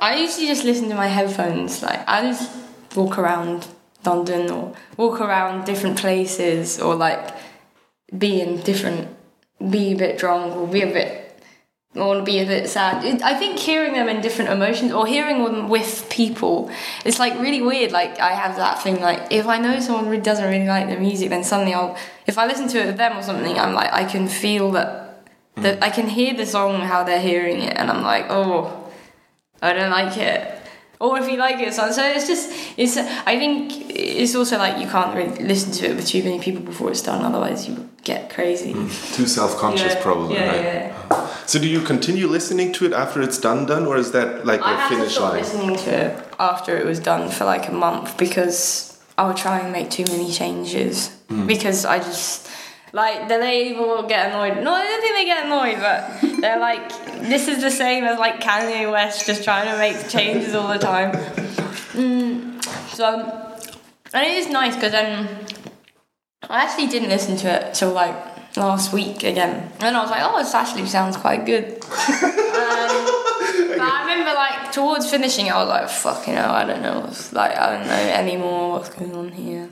I 0.00 0.16
usually 0.16 0.46
just 0.46 0.64
listen 0.64 0.88
to 0.90 0.94
my 0.94 1.08
headphones. 1.08 1.82
Like 1.82 2.08
I 2.08 2.22
just 2.22 2.50
walk 2.94 3.18
around 3.18 3.66
London 4.04 4.50
or 4.50 4.74
walk 4.96 5.20
around 5.20 5.64
different 5.64 5.98
places 5.98 6.80
or 6.80 6.94
like 6.94 7.34
be 8.16 8.40
in 8.40 8.60
different, 8.60 9.08
be 9.70 9.92
a 9.92 9.96
bit 9.96 10.18
drunk 10.18 10.54
or 10.54 10.66
be 10.66 10.82
a 10.82 10.86
bit 10.86 11.27
or 11.94 12.22
be 12.22 12.38
a 12.38 12.46
bit 12.46 12.68
sad. 12.68 13.22
I 13.22 13.34
think 13.34 13.58
hearing 13.58 13.94
them 13.94 14.08
in 14.08 14.20
different 14.20 14.50
emotions 14.50 14.92
or 14.92 15.06
hearing 15.06 15.42
them 15.42 15.68
with 15.68 16.06
people, 16.10 16.70
it's 17.04 17.18
like 17.18 17.38
really 17.40 17.62
weird. 17.62 17.92
Like 17.92 18.18
I 18.20 18.32
have 18.32 18.56
that 18.56 18.82
thing. 18.82 19.00
Like 19.00 19.32
if 19.32 19.46
I 19.46 19.58
know 19.58 19.80
someone 19.80 20.08
really 20.08 20.22
doesn't 20.22 20.44
really 20.44 20.66
like 20.66 20.88
the 20.88 20.98
music, 20.98 21.30
then 21.30 21.44
suddenly 21.44 21.74
I'll, 21.74 21.96
if 22.26 22.38
I 22.38 22.46
listen 22.46 22.68
to 22.68 22.82
it 22.82 22.86
with 22.86 22.96
them 22.98 23.16
or 23.16 23.22
something, 23.22 23.58
I'm 23.58 23.74
like 23.74 23.92
I 23.92 24.04
can 24.04 24.28
feel 24.28 24.70
that, 24.72 25.26
that 25.56 25.78
hmm. 25.78 25.84
I 25.84 25.90
can 25.90 26.08
hear 26.08 26.34
the 26.34 26.46
song 26.46 26.80
how 26.82 27.04
they're 27.04 27.20
hearing 27.20 27.62
it, 27.62 27.76
and 27.76 27.90
I'm 27.90 28.02
like, 28.02 28.26
oh, 28.28 28.90
I 29.62 29.72
don't 29.72 29.90
like 29.90 30.16
it. 30.18 30.54
Or 31.00 31.16
if 31.18 31.30
you 31.30 31.36
like 31.36 31.60
it, 31.60 31.74
so 31.74 31.86
it's 31.86 32.26
just 32.26 32.50
it's. 32.76 32.96
I 32.96 33.38
think 33.38 33.72
it's 33.88 34.34
also 34.34 34.58
like 34.58 34.78
you 34.82 34.88
can't 34.88 35.14
really 35.14 35.44
listen 35.44 35.70
to 35.74 35.90
it 35.90 35.96
with 35.96 36.08
too 36.08 36.24
many 36.24 36.40
people 36.40 36.62
before 36.62 36.90
it's 36.90 37.02
done. 37.02 37.24
Otherwise, 37.24 37.68
you 37.68 37.88
get 38.02 38.30
crazy. 38.30 38.74
Mm. 38.74 39.14
Too 39.14 39.26
self-conscious, 39.26 39.94
yeah. 39.94 40.02
probably. 40.02 40.34
Yeah, 40.34 40.48
right? 40.48 40.64
yeah. 40.64 41.36
So 41.46 41.58
do 41.58 41.68
you 41.68 41.80
continue 41.80 42.26
listening 42.26 42.72
to 42.74 42.86
it 42.86 42.92
after 42.92 43.22
it's 43.22 43.38
done 43.38 43.64
done 43.64 43.86
or 43.86 43.96
is 43.96 44.12
that 44.12 44.44
like 44.44 44.60
I 44.62 44.88
the 44.88 44.96
finish 44.96 45.18
line? 45.18 45.36
I 45.36 45.38
listening 45.38 45.76
to 45.76 45.90
it 45.90 46.34
after 46.38 46.76
it 46.76 46.84
was 46.84 47.00
done 47.00 47.30
for 47.30 47.44
like 47.44 47.68
a 47.68 47.72
month 47.72 48.18
because 48.18 49.00
I 49.16 49.26
would 49.26 49.36
try 49.36 49.60
and 49.60 49.72
make 49.72 49.90
too 49.90 50.04
many 50.08 50.30
changes 50.30 51.16
mm. 51.28 51.46
because 51.46 51.84
I 51.84 51.98
just 51.98 52.48
like 52.92 53.28
the 53.28 53.38
label 53.38 53.86
will 53.86 54.08
get 54.08 54.30
annoyed. 54.30 54.62
No, 54.62 54.72
I 54.72 54.84
don't 54.84 55.00
think 55.00 55.14
they 55.14 55.24
get 55.24 55.46
annoyed, 55.46 55.78
but 55.80 56.40
they're 56.40 56.58
like, 56.58 56.88
this 57.28 57.48
is 57.48 57.62
the 57.62 57.70
same 57.70 58.04
as 58.04 58.18
like 58.18 58.40
Kanye 58.40 58.90
West 58.90 59.26
just 59.26 59.44
trying 59.44 59.70
to 59.70 59.78
make 59.78 60.08
changes 60.08 60.54
all 60.54 60.68
the 60.68 60.78
time. 60.78 61.12
Mm, 61.92 62.64
so, 62.94 63.58
and 64.14 64.26
it 64.26 64.32
is 64.32 64.48
nice 64.48 64.74
because 64.74 64.92
then 64.92 65.46
I 66.48 66.62
actually 66.62 66.86
didn't 66.86 67.10
listen 67.10 67.36
to 67.38 67.48
it 67.48 67.74
till 67.74 67.92
like 67.92 68.56
last 68.56 68.92
week 68.92 69.22
again, 69.22 69.70
and 69.80 69.96
I 69.96 70.00
was 70.00 70.10
like, 70.10 70.22
oh, 70.22 70.38
this 70.38 70.54
actually 70.54 70.86
sounds 70.86 71.16
quite 71.16 71.44
good. 71.44 71.64
um, 71.84 72.94
but 73.78 73.80
I 73.80 74.06
remember 74.08 74.34
like 74.34 74.72
towards 74.72 75.10
finishing, 75.10 75.50
I 75.50 75.58
was 75.58 75.68
like, 75.68 75.88
fucking 75.88 76.34
hell, 76.34 76.52
I 76.52 76.64
don't 76.64 76.82
know, 76.82 77.00
what's, 77.00 77.32
like 77.32 77.56
I 77.56 77.76
don't 77.76 77.86
know 77.86 77.92
anymore 77.92 78.70
what's 78.72 78.88
going 78.88 79.14
on 79.14 79.32
here. 79.32 79.70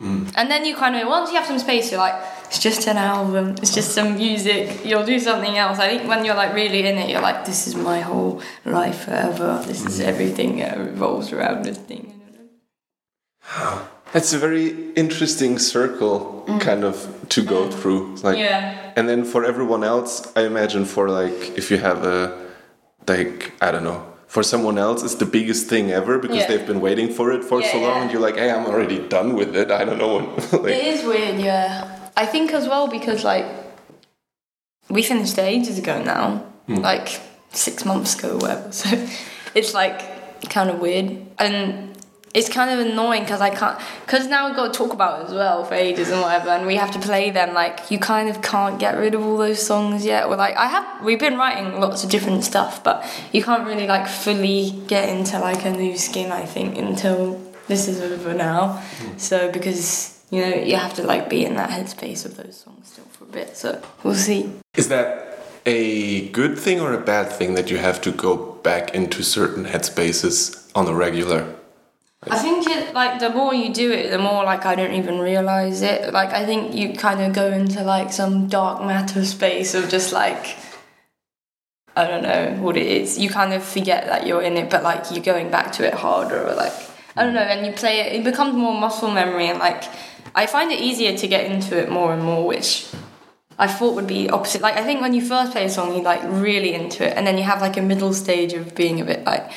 Mm. 0.00 0.30
And 0.36 0.50
then 0.50 0.66
you 0.66 0.76
kind 0.76 0.94
of 0.94 1.08
once 1.08 1.30
you 1.30 1.36
have 1.36 1.46
some 1.46 1.58
space, 1.58 1.90
you're 1.90 2.00
like, 2.00 2.22
it's 2.44 2.58
just 2.58 2.86
an 2.86 2.98
album, 2.98 3.54
it's 3.62 3.74
just 3.74 3.92
some 3.92 4.16
music. 4.16 4.84
You'll 4.84 5.06
do 5.06 5.18
something 5.18 5.56
else. 5.56 5.78
I 5.78 5.88
think 5.88 6.08
when 6.08 6.24
you're 6.24 6.34
like 6.34 6.54
really 6.54 6.86
in 6.86 6.98
it, 6.98 7.08
you're 7.08 7.22
like, 7.22 7.46
this 7.46 7.66
is 7.66 7.74
my 7.74 8.00
whole 8.00 8.42
life 8.64 9.04
forever. 9.04 9.62
This 9.66 9.86
is 9.86 10.00
mm. 10.00 10.04
everything 10.04 10.58
that 10.58 10.78
revolves 10.78 11.32
around 11.32 11.64
this 11.64 11.78
thing. 11.78 12.12
That's 14.12 14.32
a 14.32 14.38
very 14.38 14.92
interesting 14.92 15.58
circle, 15.58 16.44
kind 16.60 16.84
of, 16.84 17.26
to 17.30 17.42
go 17.42 17.70
through. 17.70 18.16
Like, 18.16 18.38
Yeah. 18.38 18.92
And 18.96 19.08
then 19.08 19.24
for 19.24 19.44
everyone 19.44 19.84
else, 19.84 20.32
I 20.36 20.46
imagine 20.46 20.84
for 20.86 21.08
like 21.10 21.58
if 21.58 21.70
you 21.70 21.78
have 21.78 22.04
a 22.04 22.46
like 23.06 23.52
I 23.60 23.70
don't 23.70 23.84
know. 23.84 24.15
For 24.26 24.42
someone 24.42 24.76
else, 24.76 25.02
it's 25.04 25.14
the 25.14 25.24
biggest 25.26 25.68
thing 25.68 25.92
ever 25.92 26.18
because 26.18 26.38
Yeah. 26.38 26.48
they've 26.48 26.66
been 26.66 26.80
waiting 26.80 27.12
for 27.12 27.32
it 27.32 27.44
for 27.44 27.60
Yeah, 27.60 27.72
so 27.72 27.78
long, 27.78 28.02
and 28.02 28.10
you're 28.10 28.20
like, 28.20 28.36
"Hey, 28.36 28.50
I'm 28.50 28.66
already 28.66 28.98
done 28.98 29.34
with 29.34 29.54
it. 29.56 29.70
I 29.70 29.84
don't 29.84 29.98
know 29.98 30.16
when." 30.16 30.26
like, 30.62 30.72
It 30.74 30.86
is 30.86 31.04
weird, 31.04 31.38
yeah. 31.38 31.88
I 32.16 32.26
think 32.26 32.52
as 32.52 32.66
well 32.68 32.88
because 32.88 33.24
like 33.24 33.46
we 34.88 35.02
finished 35.02 35.38
ages 35.38 35.78
ago 35.78 36.02
now, 36.02 36.44
hmm. 36.66 36.76
like 36.76 37.20
six 37.52 37.84
months 37.84 38.18
ago 38.18 38.34
or 38.34 38.38
whatever. 38.38 38.72
So 38.72 38.88
it's 39.54 39.72
like 39.74 40.00
kind 40.50 40.70
of 40.70 40.80
weird 40.80 41.26
and 41.38 41.95
it's 42.36 42.50
kind 42.50 42.70
of 42.70 42.86
annoying 42.86 43.22
because 43.22 43.40
I 43.40 43.48
can't 43.48 43.80
because 44.04 44.26
now 44.28 44.46
we've 44.46 44.54
got 44.54 44.70
to 44.70 44.78
talk 44.78 44.92
about 44.92 45.20
it 45.20 45.28
as 45.28 45.32
well 45.32 45.64
for 45.64 45.72
ages 45.74 46.10
and 46.10 46.20
whatever, 46.20 46.50
and 46.50 46.66
we 46.66 46.76
have 46.76 46.90
to 46.90 46.98
play 46.98 47.30
them. 47.30 47.54
Like 47.54 47.90
you 47.90 47.98
kind 47.98 48.28
of 48.28 48.42
can't 48.42 48.78
get 48.78 48.98
rid 48.98 49.14
of 49.14 49.24
all 49.24 49.38
those 49.38 49.66
songs 49.66 50.04
yet. 50.04 50.26
Or 50.26 50.36
like 50.36 50.54
I 50.54 50.66
have, 50.66 51.02
we've 51.02 51.18
been 51.18 51.38
writing 51.38 51.80
lots 51.80 52.04
of 52.04 52.10
different 52.10 52.44
stuff, 52.44 52.84
but 52.84 53.02
you 53.32 53.42
can't 53.42 53.66
really 53.66 53.86
like 53.86 54.06
fully 54.06 54.72
get 54.86 55.08
into 55.08 55.38
like 55.38 55.64
a 55.64 55.70
new 55.70 55.96
skin. 55.96 56.30
I 56.30 56.44
think 56.44 56.76
until 56.76 57.40
this 57.68 57.88
is 57.88 58.02
over 58.02 58.34
now. 58.34 58.82
Hmm. 58.98 59.16
So 59.16 59.50
because 59.50 60.22
you 60.30 60.42
know 60.42 60.54
you 60.54 60.76
have 60.76 60.92
to 60.94 61.04
like 61.04 61.30
be 61.30 61.46
in 61.46 61.54
that 61.54 61.70
headspace 61.70 62.26
of 62.26 62.36
those 62.36 62.58
songs 62.58 62.88
still 62.92 63.06
for 63.12 63.24
a 63.24 63.28
bit. 63.28 63.56
So 63.56 63.80
we'll 64.02 64.14
see. 64.14 64.52
Is 64.74 64.88
that 64.88 65.38
a 65.64 66.28
good 66.28 66.58
thing 66.58 66.80
or 66.80 66.92
a 66.92 67.00
bad 67.00 67.32
thing 67.32 67.54
that 67.54 67.70
you 67.70 67.78
have 67.78 68.02
to 68.02 68.12
go 68.12 68.36
back 68.62 68.94
into 68.94 69.22
certain 69.22 69.64
headspaces 69.64 70.70
on 70.74 70.86
a 70.86 70.92
regular? 70.92 71.56
I 72.28 72.38
think 72.38 72.66
it 72.68 72.92
like 72.92 73.20
the 73.20 73.30
more 73.30 73.54
you 73.54 73.72
do 73.72 73.92
it, 73.92 74.10
the 74.10 74.18
more 74.18 74.44
like 74.44 74.66
I 74.66 74.74
don't 74.74 74.94
even 74.94 75.18
realize 75.18 75.82
it. 75.82 76.12
Like 76.12 76.30
I 76.30 76.44
think 76.44 76.74
you 76.74 76.94
kind 76.94 77.20
of 77.20 77.32
go 77.32 77.52
into 77.52 77.82
like 77.82 78.12
some 78.12 78.48
dark 78.48 78.82
matter 78.82 79.24
space 79.24 79.74
of 79.74 79.88
just 79.88 80.12
like 80.12 80.56
I 81.94 82.06
don't 82.06 82.22
know 82.22 82.56
what 82.60 82.76
it 82.76 82.86
is. 82.86 83.18
You 83.18 83.30
kind 83.30 83.52
of 83.52 83.62
forget 83.62 84.06
that 84.06 84.26
you're 84.26 84.42
in 84.42 84.56
it, 84.56 84.70
but 84.70 84.82
like 84.82 85.10
you're 85.10 85.24
going 85.24 85.50
back 85.50 85.72
to 85.72 85.86
it 85.86 85.94
harder 85.94 86.46
or 86.46 86.54
like 86.54 86.72
I 87.16 87.24
don't 87.24 87.34
know. 87.34 87.40
And 87.40 87.64
you 87.64 87.72
play 87.72 88.00
it, 88.00 88.12
it 88.20 88.24
becomes 88.24 88.54
more 88.54 88.78
muscle 88.78 89.10
memory 89.10 89.46
and 89.46 89.58
like 89.58 89.84
I 90.34 90.46
find 90.46 90.70
it 90.70 90.80
easier 90.80 91.16
to 91.16 91.26
get 91.28 91.50
into 91.50 91.78
it 91.78 91.90
more 91.90 92.12
and 92.12 92.22
more, 92.22 92.46
which 92.46 92.88
I 93.58 93.66
thought 93.68 93.94
would 93.94 94.06
be 94.06 94.28
opposite. 94.28 94.60
Like 94.60 94.76
I 94.76 94.84
think 94.84 95.00
when 95.00 95.14
you 95.14 95.24
first 95.26 95.52
play 95.52 95.64
a 95.64 95.70
song, 95.70 95.94
you're 95.94 96.02
like 96.02 96.22
really 96.24 96.74
into 96.74 97.06
it, 97.06 97.16
and 97.16 97.26
then 97.26 97.38
you 97.38 97.44
have 97.44 97.62
like 97.62 97.76
a 97.76 97.82
middle 97.82 98.12
stage 98.12 98.52
of 98.52 98.74
being 98.74 99.00
a 99.00 99.04
bit 99.04 99.24
like, 99.24 99.50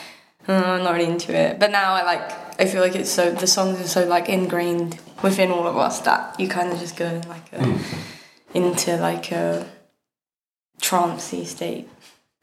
oh, 0.48 0.54
I'm 0.54 0.84
not 0.84 0.94
really 0.94 1.10
into 1.10 1.36
it. 1.36 1.60
But 1.60 1.72
now 1.72 1.94
I 1.94 2.04
like, 2.04 2.49
I 2.60 2.66
feel 2.66 2.82
like 2.82 2.96
it's 2.96 3.10
so 3.10 3.32
the 3.32 3.48
songs 3.48 3.80
are 3.80 3.88
so 3.88 4.06
like 4.06 4.28
ingrained 4.28 5.00
within 5.24 5.50
all 5.50 5.66
of 5.66 5.78
us 5.78 6.02
that 6.02 6.38
you 6.40 6.50
kind 6.50 6.72
of 6.74 6.80
just 6.80 6.98
go 6.98 7.06
in 7.06 7.22
like 7.30 7.54
a, 7.54 7.64
hmm. 7.64 8.58
into 8.58 8.98
like 8.98 9.32
a 9.32 9.66
trancey 10.82 11.46
state. 11.46 11.88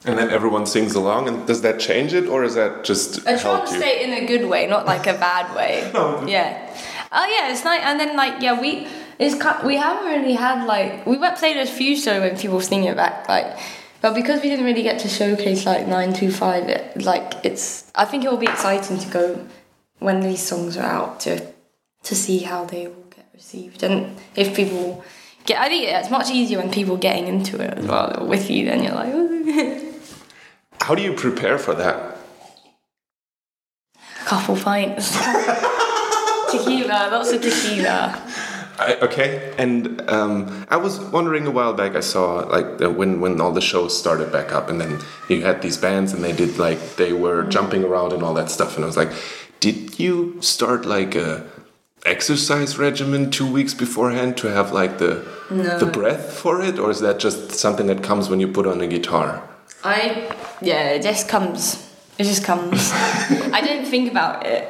And 0.04 0.18
then 0.18 0.30
everyone 0.30 0.66
sings 0.66 0.94
along, 0.94 1.26
and 1.26 1.46
does 1.46 1.62
that 1.62 1.80
change 1.80 2.12
it, 2.12 2.26
or 2.28 2.44
is 2.44 2.54
that 2.54 2.84
just 2.84 3.26
A 3.26 3.36
help 3.36 3.64
trance 3.64 3.72
you? 3.72 3.78
state 3.78 4.02
in 4.02 4.12
a 4.12 4.26
good 4.26 4.48
way, 4.48 4.66
not 4.66 4.86
like 4.86 5.06
a 5.06 5.14
bad 5.14 5.54
way. 5.54 5.90
Oh, 5.94 6.20
no. 6.20 6.26
Yeah. 6.26 6.74
Oh 7.12 7.26
yeah, 7.26 7.50
it's 7.50 7.64
nice. 7.64 7.80
And 7.82 8.00
then 8.00 8.16
like 8.16 8.40
yeah, 8.40 8.58
we 8.60 8.86
it's 9.18 9.34
we 9.64 9.76
haven't 9.76 10.06
really 10.06 10.34
had 10.34 10.64
like 10.66 11.06
we 11.06 11.18
went 11.18 11.36
played 11.36 11.56
a 11.56 11.66
few 11.66 11.96
shows 11.96 12.20
when 12.20 12.38
people 12.38 12.60
sing 12.60 12.84
it 12.84 12.96
back 12.96 13.28
like, 13.28 13.58
but 14.00 14.14
because 14.14 14.42
we 14.42 14.48
didn't 14.48 14.64
really 14.64 14.82
get 14.82 14.98
to 15.00 15.08
showcase 15.08 15.66
like 15.66 15.86
nine 15.86 16.12
two 16.12 16.30
five, 16.30 16.68
it 16.68 17.02
like 17.02 17.34
it's 17.44 17.90
I 17.94 18.04
think 18.06 18.24
it 18.24 18.30
will 18.30 18.38
be 18.38 18.46
exciting 18.46 18.98
to 18.98 19.08
go 19.08 19.46
when 19.98 20.20
these 20.20 20.42
songs 20.42 20.76
are 20.76 20.82
out 20.82 21.20
to 21.20 21.52
to 22.02 22.14
see 22.14 22.38
how 22.38 22.64
they 22.64 22.86
will 22.86 23.06
get 23.14 23.26
received 23.34 23.82
and 23.82 24.16
if 24.34 24.54
people 24.54 25.04
get. 25.44 25.60
I 25.60 25.68
think 25.68 25.88
it's 25.88 26.10
much 26.10 26.30
easier 26.30 26.58
when 26.58 26.70
people 26.70 26.96
getting 26.96 27.26
into 27.26 27.60
it 27.60 27.78
as 27.78 27.86
well 27.86 28.26
with 28.26 28.50
you. 28.50 28.66
Then 28.66 28.82
you're 28.82 28.94
like. 28.94 29.82
How 30.82 30.94
do 30.94 31.02
you 31.02 31.14
prepare 31.14 31.58
for 31.58 31.74
that? 31.74 32.16
couple 34.26 34.56
pints. 34.56 35.12
tequila, 36.50 37.08
lots 37.12 37.32
of 37.32 37.40
tequila. 37.40 38.22
I, 38.78 38.98
okay, 39.00 39.54
and 39.56 40.02
um, 40.10 40.66
I 40.68 40.76
was 40.76 41.00
wondering 41.00 41.46
a 41.46 41.50
while 41.50 41.72
back. 41.72 41.96
I 41.96 42.00
saw 42.00 42.40
like 42.40 42.78
the, 42.78 42.90
when 42.90 43.20
when 43.20 43.40
all 43.40 43.52
the 43.52 43.62
shows 43.62 43.98
started 43.98 44.30
back 44.30 44.52
up, 44.52 44.68
and 44.68 44.78
then 44.78 44.98
you 45.30 45.42
had 45.42 45.62
these 45.62 45.78
bands, 45.78 46.12
and 46.12 46.22
they 46.22 46.32
did 46.32 46.58
like 46.58 46.96
they 46.96 47.14
were 47.14 47.44
jumping 47.44 47.84
around 47.84 48.12
and 48.12 48.22
all 48.22 48.34
that 48.34 48.50
stuff. 48.50 48.76
And 48.76 48.84
I 48.84 48.86
was 48.86 48.96
like, 48.96 49.12
did 49.66 49.98
you 49.98 50.40
start 50.40 50.86
like 50.86 51.16
a 51.16 51.44
exercise 52.04 52.78
regimen 52.78 53.32
two 53.32 53.50
weeks 53.50 53.74
beforehand 53.74 54.36
to 54.36 54.46
have 54.48 54.70
like 54.70 54.98
the 54.98 55.26
the 55.48 55.90
breath 55.92 56.38
for 56.38 56.62
it, 56.62 56.78
or 56.78 56.88
is 56.90 57.00
that 57.00 57.18
just 57.18 57.50
something 57.50 57.88
that 57.88 58.00
comes 58.00 58.28
when 58.28 58.38
you 58.38 58.46
put 58.46 58.66
on 58.66 58.80
a 58.80 58.86
guitar? 58.86 59.42
I 59.82 60.30
yeah, 60.60 60.90
it 60.90 61.02
just 61.02 61.28
comes. 61.28 61.82
It 62.16 62.24
just 62.24 62.44
comes. 62.44 62.90
I 63.58 63.60
didn't 63.60 63.86
think 63.86 64.08
about 64.08 64.46
it. 64.46 64.62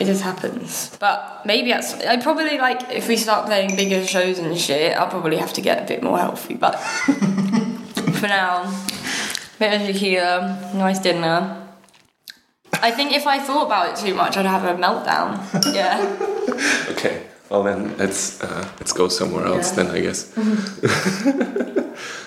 It 0.00 0.06
just 0.06 0.22
happens. 0.22 0.96
But 0.98 1.42
maybe 1.44 1.68
that's. 1.72 1.92
I 1.94 2.16
probably 2.16 2.56
like 2.56 2.80
if 2.90 3.08
we 3.08 3.16
start 3.16 3.44
playing 3.44 3.76
bigger 3.76 4.06
shows 4.06 4.38
and 4.38 4.56
shit. 4.56 4.96
I'll 4.96 5.10
probably 5.10 5.36
have 5.36 5.52
to 5.52 5.60
get 5.60 5.82
a 5.82 5.86
bit 5.86 6.02
more 6.02 6.18
healthy. 6.18 6.54
But 6.54 6.76
for 8.20 8.28
now, 8.28 8.72
bit 9.58 9.80
of 9.80 9.86
tequila, 9.86 10.72
nice 10.74 10.98
dinner. 10.98 11.59
I 12.74 12.90
think 12.90 13.12
if 13.12 13.26
I 13.26 13.38
thought 13.38 13.66
about 13.66 13.90
it 13.90 13.96
too 14.06 14.14
much, 14.14 14.36
I'd 14.36 14.46
have 14.46 14.64
a 14.64 14.74
meltdown. 14.80 15.74
Yeah. 15.74 16.16
Okay, 16.90 17.22
well 17.48 17.62
then 17.62 17.96
let's 17.96 18.42
uh, 18.42 18.68
let's 18.78 18.92
go 18.92 19.08
somewhere 19.08 19.46
else 19.46 19.70
Yeah. 19.76 19.84
then 19.84 19.96
I 19.96 20.00
guess. 20.00 20.26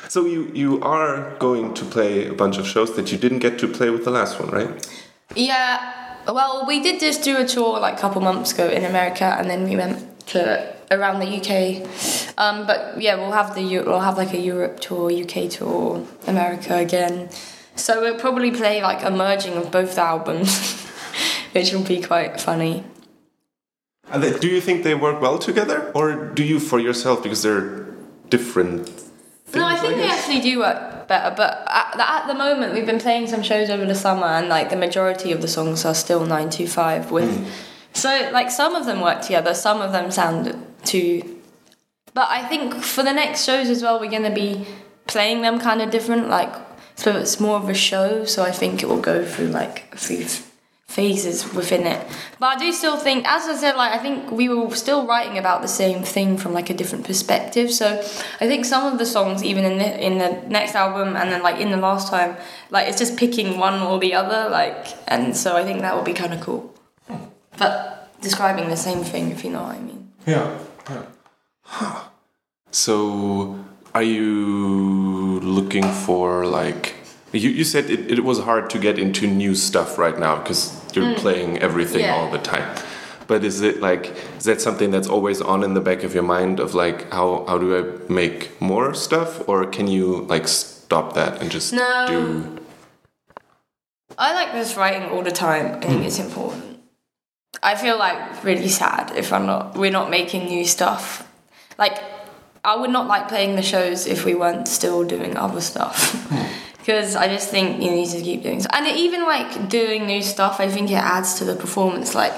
so 0.09 0.25
you 0.25 0.49
you 0.53 0.79
are 0.81 1.35
going 1.39 1.73
to 1.75 1.85
play 1.85 2.27
a 2.27 2.33
bunch 2.33 2.57
of 2.57 2.67
shows 2.67 2.95
that 2.95 3.11
you 3.11 3.17
didn't 3.17 3.39
get 3.39 3.59
to 3.59 3.67
play 3.67 3.89
with 3.89 4.03
the 4.05 4.11
last 4.11 4.39
one, 4.39 4.49
right? 4.49 4.87
Yeah. 5.35 5.79
Well, 6.27 6.65
we 6.67 6.79
did 6.81 6.99
just 6.99 7.23
do 7.23 7.37
a 7.37 7.45
tour 7.45 7.79
like 7.79 7.95
a 7.97 8.01
couple 8.01 8.21
months 8.21 8.53
ago 8.53 8.67
in 8.69 8.85
America, 8.85 9.35
and 9.37 9.49
then 9.49 9.63
we 9.69 9.75
went 9.75 10.25
to 10.27 10.73
around 10.89 11.19
the 11.19 11.27
UK. 11.39 11.85
Um, 12.37 12.65
but 12.65 12.99
yeah, 13.01 13.15
we'll 13.15 13.31
have 13.33 13.53
the 13.55 13.65
we'll 13.85 13.99
have 13.99 14.17
like 14.17 14.33
a 14.33 14.39
Europe 14.39 14.79
tour, 14.79 15.11
UK 15.11 15.49
tour, 15.49 16.05
America 16.27 16.75
again. 16.77 17.29
So 17.75 18.01
we'll 18.01 18.19
probably 18.19 18.51
play 18.51 18.81
like 18.81 19.03
a 19.03 19.09
merging 19.11 19.53
of 19.53 19.71
both 19.71 19.97
albums, 19.97 20.81
which 21.53 21.73
will 21.73 21.83
be 21.83 22.01
quite 22.01 22.39
funny. 22.39 22.83
And 24.11 24.21
they- 24.23 24.37
do 24.37 24.47
you 24.47 24.61
think 24.61 24.83
they 24.83 24.95
work 24.95 25.21
well 25.21 25.39
together, 25.39 25.91
or 25.95 26.13
do 26.13 26.43
you 26.43 26.59
for 26.59 26.79
yourself 26.79 27.23
because 27.23 27.41
they're 27.41 27.85
different? 28.29 28.87
Things, 28.89 29.55
No, 29.55 29.65
I 29.65 29.75
think 29.75 29.95
they 29.95 30.09
actually 30.09 30.41
do 30.41 30.59
work 30.59 31.07
better. 31.07 31.33
But 31.35 31.63
at, 31.67 31.95
at 31.99 32.27
the 32.27 32.33
moment, 32.33 32.73
we've 32.73 32.85
been 32.85 32.99
playing 32.99 33.27
some 33.27 33.43
shows 33.43 33.69
over 33.69 33.85
the 33.85 33.95
summer, 33.95 34.25
and 34.27 34.49
like 34.49 34.69
the 34.69 34.75
majority 34.75 35.31
of 35.31 35.41
the 35.41 35.47
songs 35.47 35.85
are 35.85 35.95
still 35.95 36.25
nine 36.25 36.49
two 36.49 36.67
five 36.67 37.11
with. 37.11 37.35
Hmm. 37.37 37.49
So 37.93 38.29
like 38.33 38.49
some 38.49 38.75
of 38.75 38.85
them 38.85 39.01
work 39.01 39.21
together, 39.21 39.53
some 39.53 39.81
of 39.81 39.91
them 39.91 40.09
sound 40.11 40.55
too. 40.83 41.39
But 42.13 42.27
I 42.29 42.43
think 42.47 42.75
for 42.75 43.03
the 43.03 43.13
next 43.13 43.45
shows 43.45 43.69
as 43.69 43.81
well, 43.81 43.99
we're 43.99 44.11
gonna 44.11 44.33
be 44.33 44.65
playing 45.07 45.41
them 45.41 45.59
kind 45.59 45.81
of 45.81 45.91
different. 45.91 46.29
Like 46.29 46.51
so, 46.95 47.17
it's 47.17 47.39
more 47.39 47.57
of 47.57 47.69
a 47.69 47.73
show. 47.73 48.25
So 48.25 48.43
I 48.43 48.51
think 48.51 48.83
it 48.83 48.87
will 48.87 49.01
go 49.01 49.25
through 49.25 49.47
like 49.47 49.89
a 49.91 49.97
few 49.97 50.25
phases 50.93 51.51
within 51.53 51.87
it. 51.87 52.05
But 52.39 52.55
I 52.55 52.59
do 52.59 52.71
still 52.71 52.97
think, 52.97 53.25
as 53.27 53.47
I 53.47 53.55
said, 53.55 53.75
like 53.75 53.93
I 53.93 53.97
think 53.97 54.31
we 54.31 54.47
were 54.49 54.75
still 54.75 55.07
writing 55.07 55.37
about 55.37 55.61
the 55.61 55.67
same 55.67 56.03
thing 56.03 56.37
from 56.37 56.53
like 56.53 56.69
a 56.69 56.73
different 56.73 57.05
perspective. 57.05 57.71
So 57.71 57.87
I 58.39 58.45
think 58.47 58.65
some 58.65 58.91
of 58.91 58.99
the 58.99 59.05
songs, 59.05 59.43
even 59.43 59.65
in 59.65 59.77
the 59.79 60.05
in 60.07 60.19
the 60.19 60.31
next 60.47 60.75
album 60.75 61.15
and 61.15 61.31
then 61.31 61.41
like 61.41 61.59
in 61.59 61.71
the 61.71 61.77
last 61.77 62.09
time, 62.09 62.37
like 62.69 62.87
it's 62.87 62.99
just 62.99 63.17
picking 63.17 63.57
one 63.57 63.81
or 63.81 63.99
the 63.99 64.13
other. 64.13 64.49
Like, 64.49 64.85
and 65.07 65.35
so 65.35 65.57
I 65.57 65.63
think 65.63 65.81
that 65.81 65.95
will 65.95 66.03
be 66.03 66.13
kind 66.13 66.33
of 66.33 66.41
cool. 66.41 66.73
Hmm. 67.07 67.25
But 67.57 68.09
describing 68.21 68.69
the 68.69 68.77
same 68.77 69.03
thing, 69.03 69.31
if 69.31 69.43
you 69.43 69.49
know 69.49 69.63
what 69.63 69.75
I 69.75 69.79
mean. 69.79 70.11
Yeah. 70.27 70.59
yeah. 70.89 71.03
Huh. 71.63 72.03
So, 72.71 73.63
are 73.93 74.03
you 74.03 75.02
looking 75.43 75.83
for 75.83 76.45
like? 76.45 76.95
You, 77.31 77.49
you 77.49 77.63
said 77.63 77.89
it, 77.89 78.11
it 78.11 78.23
was 78.23 78.39
hard 78.39 78.69
to 78.71 78.79
get 78.79 78.99
into 78.99 79.27
new 79.27 79.55
stuff 79.55 79.97
right 79.97 80.17
now 80.17 80.37
because 80.37 80.79
you're 80.95 81.15
mm. 81.15 81.17
playing 81.17 81.57
everything 81.59 82.01
Yeah. 82.01 82.15
all 82.15 82.29
the 82.31 82.37
time. 82.37 82.77
But 83.27 83.43
is 83.43 83.61
it 83.61 83.79
like 83.79 84.13
is 84.37 84.43
that 84.43 84.61
something 84.61 84.91
that's 84.91 85.07
always 85.07 85.41
on 85.41 85.63
in 85.63 85.73
the 85.73 85.81
back 85.81 86.03
of 86.03 86.13
your 86.13 86.23
mind 86.23 86.59
of 86.59 86.75
like 86.75 87.11
how 87.11 87.45
how 87.47 87.57
do 87.57 87.75
I 87.75 88.11
make 88.11 88.59
more 88.61 88.93
stuff 88.93 89.47
or 89.47 89.65
can 89.65 89.87
you 89.87 90.25
like 90.29 90.47
stop 90.47 91.13
that 91.13 91.41
and 91.41 91.49
just 91.49 91.73
No. 91.73 92.05
do 92.07 92.59
I 94.17 94.33
like 94.33 94.51
this 94.53 94.77
writing 94.77 95.09
all 95.09 95.23
the 95.23 95.31
time. 95.31 95.77
I 95.81 95.87
think 95.87 96.05
it's 96.05 96.19
important. 96.19 96.81
I 97.63 97.75
feel 97.75 97.97
like 97.97 98.43
really 98.43 98.67
sad 98.67 99.11
if 99.15 99.31
I'm 99.33 99.45
not 99.45 99.77
we're 99.77 99.91
not 99.91 100.09
making 100.09 100.45
new 100.45 100.65
stuff. 100.65 101.27
Like 101.79 101.97
I 102.63 102.75
would 102.75 102.89
not 102.89 103.07
like 103.07 103.27
playing 103.27 103.55
the 103.55 103.61
shows 103.61 104.07
if 104.07 104.25
we 104.25 104.35
weren't 104.35 104.67
still 104.67 105.03
doing 105.03 105.37
other 105.37 105.61
stuff. 105.61 106.27
Hmm. 106.29 106.45
Because 106.83 107.15
I 107.15 107.29
just 107.29 107.49
think 107.49 107.81
you 107.81 107.91
need 107.91 108.09
to 108.09 108.21
keep 108.21 108.43
doing 108.43 108.61
so. 108.61 108.67
And 108.73 108.85
even 108.85 109.23
like 109.23 109.69
doing 109.69 110.05
new 110.05 110.21
stuff, 110.21 110.59
I 110.59 110.67
think 110.67 110.91
it 110.91 110.95
adds 110.95 111.35
to 111.35 111.45
the 111.45 111.55
performance. 111.55 112.13
Like 112.13 112.33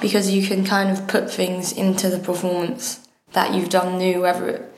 because 0.00 0.30
you 0.30 0.46
can 0.46 0.64
kind 0.64 0.88
of 0.88 1.08
put 1.08 1.28
things 1.28 1.72
into 1.72 2.08
the 2.08 2.20
performance 2.20 3.00
that 3.32 3.52
you've 3.52 3.70
done 3.70 3.98
new, 3.98 4.20
whether 4.20 4.48
it 4.48 4.72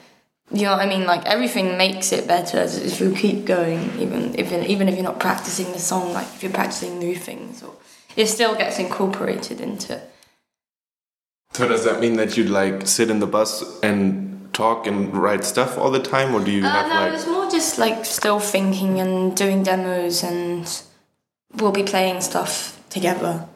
you 0.51 0.63
know 0.63 0.73
what 0.73 0.81
I 0.81 0.89
mean? 0.89 1.05
Like 1.05 1.25
everything 1.27 1.77
makes 1.77 2.13
it 2.13 2.29
better 2.29 2.59
if 2.61 3.01
you 3.01 3.15
keep 3.15 3.45
going, 3.45 3.99
even 3.99 4.35
if 4.39 4.53
even 4.53 4.89
if 4.89 4.95
you're 4.95 5.05
not 5.05 5.19
practicing 5.19 5.73
the 5.73 5.79
song. 5.79 6.13
Like 6.13 6.27
if 6.27 6.43
you're 6.43 6.53
practicing 6.53 6.99
new 6.99 7.17
things, 7.17 7.63
or 7.63 7.75
it 8.15 8.27
still 8.27 8.55
gets 8.55 8.79
incorporated 8.79 9.61
into. 9.61 9.95
It. 9.95 10.11
So 11.53 11.67
does 11.67 11.85
that 11.85 12.01
mean 12.01 12.17
that 12.17 12.37
you'd 12.37 12.51
like 12.51 12.87
sit 12.87 13.11
in 13.11 13.21
the 13.21 13.27
bus 13.27 13.81
and 13.81 14.24
talk 14.55 14.87
and 14.87 15.15
write 15.15 15.45
stuff 15.45 15.77
all 15.77 15.91
the 15.91 16.03
time, 16.03 16.35
or 16.35 16.43
do 16.43 16.51
you 16.51 16.65
uh, 16.65 16.71
have 16.71 16.89
no, 16.89 16.95
like? 16.95 17.13
it's 17.13 17.27
more 17.27 17.51
just 17.51 17.79
like 17.79 18.05
still 18.05 18.41
thinking 18.41 19.01
and 19.01 19.37
doing 19.37 19.63
demos, 19.63 20.23
and 20.23 20.83
we'll 21.57 21.73
be 21.73 21.83
playing 21.83 22.21
stuff 22.23 22.81
together. 22.89 23.47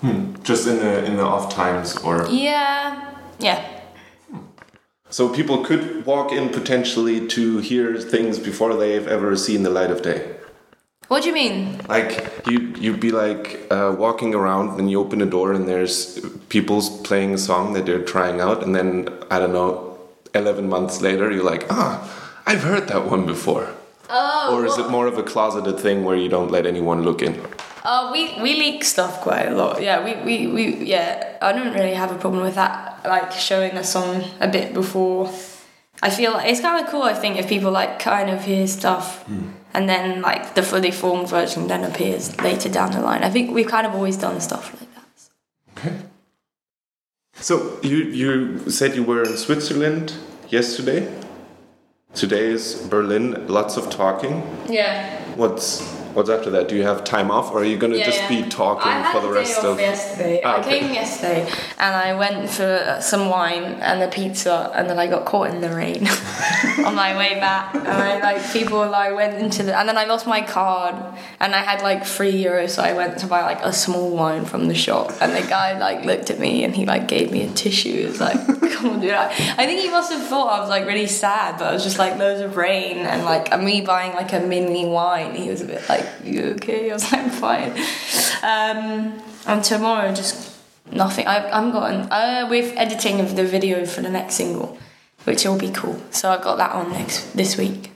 Hmm. 0.00 0.34
Just 0.42 0.66
in 0.66 0.78
the 0.78 1.04
in 1.04 1.16
the 1.16 1.24
off 1.24 1.54
times, 1.54 1.96
or 1.98 2.26
Yeah, 2.28 3.14
yeah. 3.38 3.62
so 5.10 5.28
people 5.28 5.62
could 5.64 6.06
walk 6.06 6.32
in 6.32 6.48
potentially 6.48 7.26
to 7.28 7.58
hear 7.58 7.98
things 7.98 8.38
before 8.38 8.74
they've 8.74 9.06
ever 9.06 9.36
seen 9.36 9.62
the 9.62 9.70
light 9.70 9.90
of 9.90 10.02
day. 10.02 10.36
What 11.08 11.22
do 11.24 11.28
you 11.28 11.34
mean? 11.34 11.80
Like 11.88 12.46
you, 12.46 12.72
you'd 12.78 13.00
be 13.00 13.10
like 13.10 13.66
uh, 13.70 13.94
walking 13.98 14.32
around, 14.34 14.78
and 14.78 14.88
you 14.90 15.00
open 15.00 15.20
a 15.20 15.26
door, 15.26 15.52
and 15.52 15.68
there's 15.68 16.20
people 16.48 16.80
playing 17.02 17.34
a 17.34 17.38
song 17.38 17.72
that 17.74 17.84
they're 17.84 18.04
trying 18.04 18.40
out, 18.40 18.62
and 18.62 18.74
then 18.76 19.08
I 19.30 19.40
don't 19.40 19.52
know, 19.52 19.89
eleven 20.34 20.68
months 20.68 21.00
later, 21.00 21.30
you're 21.30 21.44
like, 21.44 21.66
ah, 21.70 22.02
I've 22.46 22.62
heard 22.62 22.88
that 22.88 23.06
one 23.06 23.26
before. 23.26 23.74
Oh, 24.08 24.56
Or 24.56 24.66
is 24.66 24.76
it 24.76 24.90
more 24.90 25.06
of 25.06 25.16
a 25.18 25.22
closeted 25.22 25.78
thing 25.78 26.04
where 26.04 26.16
you 26.16 26.28
don't 26.28 26.50
let 26.50 26.66
anyone 26.66 27.02
look 27.04 27.22
in? 27.22 27.40
Uh, 27.84 28.10
we 28.12 28.34
we 28.42 28.54
leak 28.54 28.84
stuff 28.84 29.20
quite 29.20 29.46
a 29.46 29.54
lot. 29.54 29.80
Yeah, 29.80 30.04
we, 30.04 30.14
we, 30.24 30.46
we 30.48 30.84
yeah. 30.84 31.38
I 31.40 31.52
don't 31.52 31.72
really 31.72 31.94
have 31.94 32.10
a 32.10 32.18
problem 32.18 32.42
with 32.42 32.56
that. 32.56 33.04
Like 33.04 33.32
showing 33.32 33.76
a 33.76 33.84
song 33.84 34.24
a 34.40 34.48
bit 34.48 34.74
before. 34.74 35.30
I 36.02 36.10
feel 36.10 36.32
like 36.32 36.50
it's 36.50 36.60
kind 36.60 36.84
of 36.84 36.90
cool. 36.90 37.02
I 37.02 37.14
think 37.14 37.38
if 37.38 37.48
people 37.48 37.70
like 37.70 37.98
kind 37.98 38.28
of 38.30 38.44
hear 38.44 38.66
stuff, 38.66 39.24
and 39.74 39.88
then 39.88 40.20
like 40.22 40.54
the 40.54 40.62
fully 40.62 40.90
formed 40.90 41.28
version 41.28 41.68
then 41.68 41.84
appears 41.84 42.38
later 42.40 42.68
down 42.68 42.90
the 42.92 43.00
line. 43.00 43.22
I 43.22 43.30
think 43.30 43.54
we've 43.54 43.68
kind 43.68 43.86
of 43.86 43.94
always 43.94 44.16
done 44.16 44.40
stuff 44.40 44.74
like. 44.78 44.89
So 47.40 47.78
you 47.82 47.96
you 47.96 48.70
said 48.70 48.94
you 48.94 49.02
were 49.02 49.22
in 49.22 49.36
Switzerland 49.36 50.12
yesterday. 50.50 51.10
Today 52.14 52.46
is 52.50 52.74
Berlin. 52.90 53.46
Lots 53.48 53.76
of 53.78 53.88
talking. 53.88 54.42
Yeah. 54.68 55.22
What's 55.40 55.80
what's 56.12 56.28
after 56.28 56.50
that? 56.50 56.68
Do 56.68 56.76
you 56.76 56.82
have 56.82 57.02
time 57.02 57.30
off, 57.30 57.50
or 57.52 57.60
are 57.60 57.64
you 57.64 57.78
gonna 57.78 57.96
Yeah, 57.96 58.04
just 58.04 58.18
yeah. 58.18 58.28
be 58.42 58.42
talking 58.50 58.92
I 58.92 59.10
for 59.10 59.20
the 59.20 59.32
rest 59.32 59.64
of? 59.64 59.78
yesterday. 59.80 60.42
Ah, 60.44 60.56
I 60.56 60.60
okay. 60.60 60.80
came 60.80 60.92
yesterday 60.92 61.48
and 61.78 61.96
I 61.96 62.12
went 62.14 62.50
for 62.50 62.98
some 63.00 63.30
wine 63.30 63.64
and 63.80 64.02
a 64.02 64.08
pizza 64.08 64.70
and 64.74 64.90
then 64.90 64.98
I 64.98 65.06
got 65.06 65.24
caught 65.24 65.48
in 65.48 65.62
the 65.62 65.70
rain 65.70 66.06
on 66.84 66.94
my 66.94 67.16
way 67.16 67.40
back. 67.40 67.74
And 67.74 67.88
I 67.88 68.20
like 68.20 68.52
people 68.52 68.86
like 68.86 69.14
went 69.14 69.34
into 69.42 69.62
the 69.62 69.78
and 69.78 69.88
then 69.88 69.96
I 69.96 70.04
lost 70.04 70.26
my 70.26 70.42
card 70.42 70.94
and 71.40 71.54
I 71.54 71.62
had 71.62 71.80
like 71.82 72.04
three 72.04 72.32
euros 72.44 72.70
so 72.70 72.82
I 72.82 72.92
went 72.92 73.16
to 73.20 73.26
buy 73.26 73.40
like 73.42 73.60
a 73.62 73.72
small 73.72 74.10
wine 74.10 74.44
from 74.44 74.68
the 74.68 74.74
shop 74.74 75.12
and 75.22 75.32
the 75.34 75.46
guy 75.48 75.78
like 75.78 76.04
looked 76.04 76.28
at 76.28 76.38
me 76.38 76.64
and 76.64 76.76
he 76.76 76.84
like 76.84 77.08
gave 77.08 77.30
me 77.32 77.42
a 77.44 77.50
tissue. 77.50 77.96
It 78.04 78.08
was 78.08 78.20
like 78.20 78.38
come 78.72 78.90
on 78.94 79.00
dude. 79.00 79.12
I, 79.12 79.28
I 79.56 79.64
think 79.66 79.80
he 79.80 79.90
must 79.90 80.12
have 80.12 80.26
thought 80.26 80.48
I 80.52 80.60
was 80.60 80.68
like 80.68 80.86
really 80.86 81.06
sad 81.06 81.58
but 81.58 81.70
it 81.70 81.74
was 81.74 81.84
just 81.84 81.98
like 81.98 82.18
loads 82.18 82.40
of 82.42 82.56
rain 82.56 82.98
and 82.98 83.24
like 83.24 83.58
me 83.62 83.80
buying 83.80 84.12
like 84.12 84.32
a 84.34 84.40
mini 84.40 84.86
wine. 84.86 85.29
He 85.34 85.48
was 85.48 85.60
a 85.60 85.64
bit 85.64 85.88
like 85.88 86.06
you 86.24 86.42
okay? 86.54 86.90
I 86.90 86.94
was 86.94 87.10
like 87.12 87.30
fine. 87.32 87.72
Um, 88.42 89.20
and 89.46 89.64
tomorrow, 89.64 90.14
just 90.14 90.56
nothing. 90.90 91.26
I, 91.26 91.50
I'm 91.50 91.70
gotten 91.70 92.10
uh, 92.10 92.46
with 92.48 92.76
editing 92.76 93.20
of 93.20 93.36
the 93.36 93.44
video 93.44 93.84
for 93.86 94.02
the 94.02 94.10
next 94.10 94.34
single, 94.34 94.78
which 95.24 95.44
will 95.44 95.58
be 95.58 95.70
cool. 95.70 96.00
So 96.10 96.30
I've 96.30 96.42
got 96.42 96.56
that 96.56 96.72
on 96.72 96.90
next 96.92 97.36
this 97.36 97.56
week. 97.56 97.92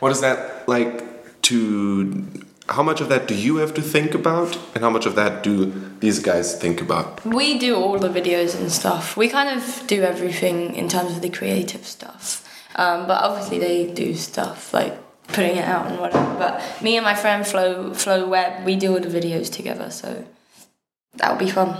What 0.00 0.12
is 0.12 0.20
that 0.20 0.68
like 0.68 1.42
to? 1.42 2.24
How 2.68 2.82
much 2.82 3.00
of 3.00 3.08
that 3.08 3.26
do 3.26 3.34
you 3.34 3.56
have 3.56 3.72
to 3.74 3.82
think 3.82 4.14
about, 4.14 4.58
and 4.74 4.84
how 4.84 4.90
much 4.90 5.06
of 5.06 5.14
that 5.14 5.42
do 5.42 5.72
these 6.00 6.18
guys 6.18 6.54
think 6.54 6.82
about? 6.82 7.24
We 7.24 7.58
do 7.58 7.74
all 7.76 7.98
the 7.98 8.10
videos 8.10 8.54
and 8.58 8.70
stuff. 8.70 9.16
We 9.16 9.28
kind 9.28 9.58
of 9.58 9.86
do 9.86 10.02
everything 10.02 10.74
in 10.74 10.88
terms 10.88 11.12
of 11.12 11.22
the 11.22 11.30
creative 11.30 11.86
stuff. 11.86 12.44
Um, 12.76 13.06
but 13.08 13.22
obviously 13.24 13.58
they 13.58 13.92
do 13.92 14.14
stuff 14.14 14.72
like 14.72 14.96
putting 15.28 15.56
it 15.56 15.64
out 15.64 15.86
and 15.86 16.00
whatever. 16.00 16.34
But 16.38 16.82
me 16.82 16.96
and 16.96 17.04
my 17.04 17.14
friend 17.14 17.46
Flo 17.46 17.94
Flo 17.94 18.26
Webb, 18.26 18.64
we 18.64 18.76
do 18.76 18.94
all 18.94 19.00
the 19.00 19.08
videos 19.08 19.50
together. 19.50 19.90
So 19.90 20.24
that 21.14 21.30
will 21.30 21.38
be 21.38 21.50
fun. 21.50 21.76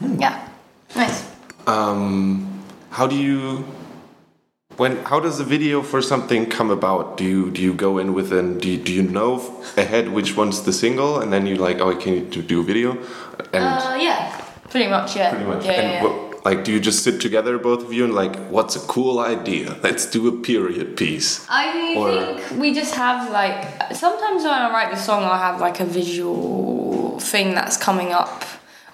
Yeah, 0.00 0.48
nice. 0.96 1.30
Um, 1.66 2.62
how 2.90 3.06
do 3.06 3.16
you? 3.16 3.64
When 4.76 5.04
how 5.04 5.20
does 5.20 5.38
a 5.38 5.44
video 5.44 5.82
for 5.82 6.00
something 6.00 6.46
come 6.46 6.70
about? 6.70 7.18
Do 7.18 7.24
you 7.24 7.50
do 7.50 7.60
you 7.60 7.74
go 7.74 7.98
in 7.98 8.14
with 8.14 8.32
an 8.32 8.58
do 8.58 8.70
you, 8.70 8.78
do 8.78 8.92
you 8.92 9.02
know 9.02 9.62
ahead 9.76 10.08
which 10.08 10.34
one's 10.36 10.62
the 10.62 10.72
single, 10.72 11.20
and 11.20 11.30
then 11.32 11.46
you 11.46 11.56
like 11.56 11.78
oh 11.78 11.94
can 11.94 12.14
you 12.14 12.42
do 12.42 12.60
a 12.60 12.64
video, 12.64 12.92
and 13.52 13.64
Uh, 13.64 13.98
yeah, 14.00 14.40
pretty 14.70 14.88
much. 14.88 15.14
Yeah, 15.14 15.30
pretty 15.30 15.44
much. 15.44 15.66
Yeah, 15.66 15.72
and 15.72 15.82
yeah, 15.82 15.92
yeah. 15.92 16.02
what, 16.02 16.31
like, 16.44 16.64
do 16.64 16.72
you 16.72 16.80
just 16.80 17.04
sit 17.04 17.20
together, 17.20 17.56
both 17.58 17.84
of 17.84 17.92
you, 17.92 18.04
and 18.04 18.14
like, 18.14 18.36
what's 18.48 18.74
a 18.76 18.80
cool 18.80 19.18
idea? 19.20 19.76
Let's 19.82 20.06
do 20.06 20.26
a 20.28 20.32
period 20.32 20.96
piece. 20.96 21.46
I 21.48 21.94
Or- 21.96 22.10
think 22.38 22.60
we 22.60 22.74
just 22.74 22.94
have 22.94 23.30
like 23.30 23.94
sometimes 23.94 24.42
when 24.44 24.52
I 24.52 24.70
write 24.72 24.90
the 24.90 24.96
song, 25.00 25.22
I'll 25.24 25.38
have 25.38 25.60
like 25.60 25.78
a 25.80 25.84
visual 25.84 27.18
thing 27.20 27.54
that's 27.54 27.76
coming 27.76 28.12
up, 28.12 28.42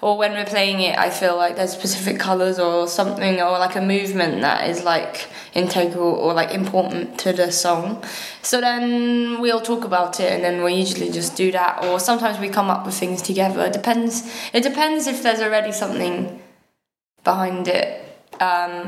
or 0.01 0.17
when 0.17 0.31
we're 0.33 0.45
playing 0.45 0.79
it, 0.81 0.97
I 0.97 1.09
feel 1.09 1.35
like 1.37 1.55
there's 1.57 1.71
specific 1.73 2.19
colors 2.19 2.59
or 2.59 2.87
something, 2.87 3.41
or 3.41 3.57
like 3.59 3.75
a 3.75 3.81
movement 3.81 4.41
that 4.41 4.69
is 4.69 4.83
like 4.83 5.27
integral 5.55 6.13
or 6.13 6.33
like 6.33 6.51
important 6.51 7.17
to 7.19 7.33
the 7.33 7.51
song. 7.51 8.03
So 8.43 8.61
then 8.61 9.41
we'll 9.41 9.59
talk 9.61 9.83
about 9.83 10.19
it, 10.19 10.31
and 10.31 10.43
then 10.43 10.63
we 10.63 10.73
usually 10.75 11.11
just 11.11 11.35
do 11.35 11.51
that, 11.51 11.83
or 11.83 11.99
sometimes 11.99 12.37
we 12.39 12.49
come 12.49 12.69
up 12.69 12.85
with 12.85 12.95
things 12.95 13.21
together. 13.21 13.65
It 13.65 13.73
depends. 13.73 14.31
It 14.53 14.61
depends 14.63 15.07
if 15.07 15.23
there's 15.23 15.41
already 15.41 15.71
something 15.71 16.39
behind 17.31 17.67
it. 17.79 17.87
Um, 18.49 18.79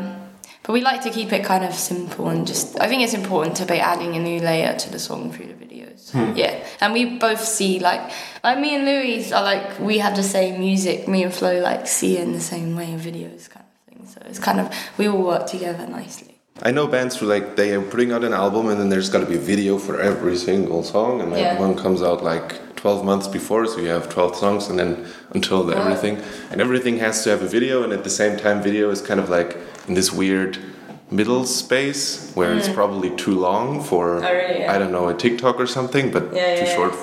but 0.64 0.74
we 0.74 0.82
like 0.92 1.02
to 1.08 1.12
keep 1.18 1.30
it 1.38 1.44
kind 1.54 1.64
of 1.70 1.74
simple 1.92 2.26
and 2.34 2.46
just. 2.52 2.80
I 2.84 2.88
think 2.90 3.00
it's 3.06 3.18
important 3.24 3.54
to 3.62 3.66
be 3.66 3.80
adding 3.92 4.12
a 4.16 4.22
new 4.30 4.40
layer 4.50 4.74
to 4.84 4.88
the 4.96 5.00
song 5.08 5.22
through 5.34 5.48
the 5.54 5.60
videos. 5.66 6.00
Yeah, 6.42 6.54
and 6.82 6.94
we 6.98 7.04
both 7.26 7.44
see 7.58 7.74
like 7.90 8.04
like 8.44 8.58
me 8.64 8.70
and 8.78 8.84
Louis 8.86 9.32
are 9.38 9.44
like 9.54 9.80
we 9.90 9.96
have 10.06 10.16
the 10.22 10.28
same 10.38 10.54
music. 10.60 11.08
Me 11.08 11.20
and 11.28 11.34
Flo 11.34 11.52
like 11.70 11.84
see 11.88 12.12
it 12.18 12.24
in 12.28 12.34
the 12.34 12.46
same 12.54 12.70
way 12.80 12.88
in 12.96 13.00
videos, 13.00 13.42
kind 13.56 13.66
of 13.72 13.76
thing. 13.88 14.02
So 14.14 14.18
it's 14.30 14.40
kind 14.48 14.60
of 14.60 14.66
we 14.98 15.08
all 15.12 15.24
work 15.34 15.46
together 15.56 15.86
nicely. 15.88 16.28
I 16.64 16.72
know 16.72 16.86
bands 16.88 17.14
who 17.18 17.26
like 17.36 17.56
they 17.56 17.70
are 17.78 17.82
putting 17.94 18.12
out 18.16 18.24
an 18.30 18.34
album, 18.34 18.64
and 18.70 18.78
then 18.80 18.90
there's 18.94 19.10
got 19.14 19.22
to 19.26 19.30
be 19.34 19.38
a 19.44 19.46
video 19.54 19.74
for 19.86 20.00
every 20.12 20.38
single 20.38 20.84
song, 20.84 21.22
and 21.22 21.32
Yeah. 21.32 21.60
one 21.68 21.76
comes 21.84 22.02
out 22.10 22.20
like 22.32 22.50
12 22.82 23.06
months 23.06 23.28
before, 23.28 23.68
so 23.68 23.80
you 23.80 23.90
have 23.90 24.10
12 24.10 24.36
songs, 24.36 24.68
and 24.68 24.80
then 24.80 25.06
until 25.36 25.64
the 25.64 25.78
everything, 25.78 26.20
and 26.50 26.60
everything 26.60 26.98
has 26.98 27.24
to 27.24 27.30
have 27.30 27.44
a 27.44 27.48
video, 27.48 27.84
and 27.84 27.94
at 27.94 28.04
the 28.04 28.10
same 28.10 28.38
time, 28.38 28.60
video 28.62 28.90
is 28.90 29.02
kind 29.02 29.20
of 29.20 29.30
like 29.30 29.56
in 29.88 29.94
this 29.94 30.12
weird 30.12 30.58
middle 31.12 31.46
space 31.46 32.32
where 32.34 32.54
it's 32.58 32.70
probably 32.70 33.16
too 33.16 33.38
long 33.38 33.84
for 33.84 34.20
Mm. 34.22 34.26
Oh, 34.28 34.34
really? 34.34 34.60
Yeah. 34.62 34.74
I 34.74 34.80
don't 34.80 34.92
know 34.92 35.10
a 35.10 35.14
TikTok 35.14 35.60
or 35.60 35.68
something, 35.68 36.12
but 36.12 36.24
Yeah, 36.34 36.56
too 36.56 36.66
yeah, 36.66 36.76
short. 36.76 36.96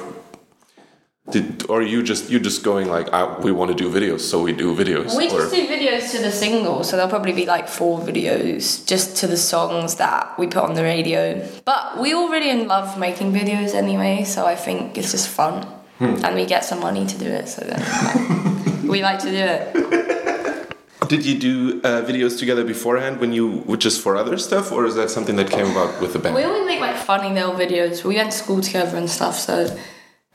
Did, 1.30 1.68
or 1.68 1.82
you 1.82 2.02
just 2.02 2.30
you 2.30 2.40
just 2.40 2.62
going 2.62 2.88
like 2.88 3.08
ah, 3.12 3.38
we 3.40 3.52
want 3.52 3.70
to 3.70 3.76
do 3.76 3.90
videos, 3.90 4.20
so 4.20 4.42
we 4.42 4.52
do 4.52 4.74
videos. 4.74 5.14
We 5.16 5.26
or, 5.28 5.40
just 5.40 5.54
do 5.54 5.66
videos 5.66 6.10
to 6.12 6.22
the 6.22 6.32
single, 6.32 6.84
so 6.84 6.96
there'll 6.96 7.10
probably 7.10 7.32
be 7.32 7.44
like 7.44 7.68
four 7.68 8.00
videos 8.00 8.86
just 8.86 9.16
to 9.18 9.26
the 9.26 9.36
songs 9.36 9.96
that 9.96 10.38
we 10.38 10.46
put 10.46 10.62
on 10.62 10.74
the 10.74 10.82
radio. 10.82 11.46
But 11.66 12.00
we 12.00 12.14
all 12.14 12.30
really 12.30 12.48
in 12.48 12.66
love 12.66 12.98
making 12.98 13.32
videos 13.32 13.74
anyway, 13.74 14.24
so 14.24 14.46
I 14.46 14.56
think 14.56 14.96
it's 14.96 15.12
just 15.12 15.28
fun. 15.28 15.66
And 16.00 16.36
we 16.36 16.46
get 16.46 16.64
some 16.64 16.78
money 16.78 17.04
to 17.06 17.18
do 17.18 17.26
it, 17.26 17.48
so 17.48 17.62
then 17.62 17.80
like, 17.80 18.82
we 18.92 19.02
like 19.02 19.18
to 19.18 19.30
do 19.30 19.44
it. 19.54 21.08
Did 21.08 21.26
you 21.26 21.38
do 21.38 21.80
uh, 21.82 22.02
videos 22.02 22.38
together 22.38 22.64
beforehand 22.64 23.18
when 23.18 23.32
you 23.32 23.64
were 23.66 23.76
just 23.76 24.00
for 24.00 24.16
other 24.16 24.38
stuff, 24.38 24.70
or 24.70 24.86
is 24.86 24.94
that 24.94 25.10
something 25.10 25.36
that 25.36 25.50
came 25.50 25.70
about 25.70 26.00
with 26.00 26.12
the 26.12 26.18
band? 26.20 26.36
We 26.36 26.44
always 26.44 26.66
make 26.66 26.80
like 26.80 26.96
funny 26.96 27.34
little 27.34 27.54
videos. 27.54 28.04
We 28.04 28.14
went 28.16 28.30
to 28.30 28.38
school 28.38 28.60
together 28.60 28.96
and 28.96 29.10
stuff, 29.10 29.36
so 29.36 29.76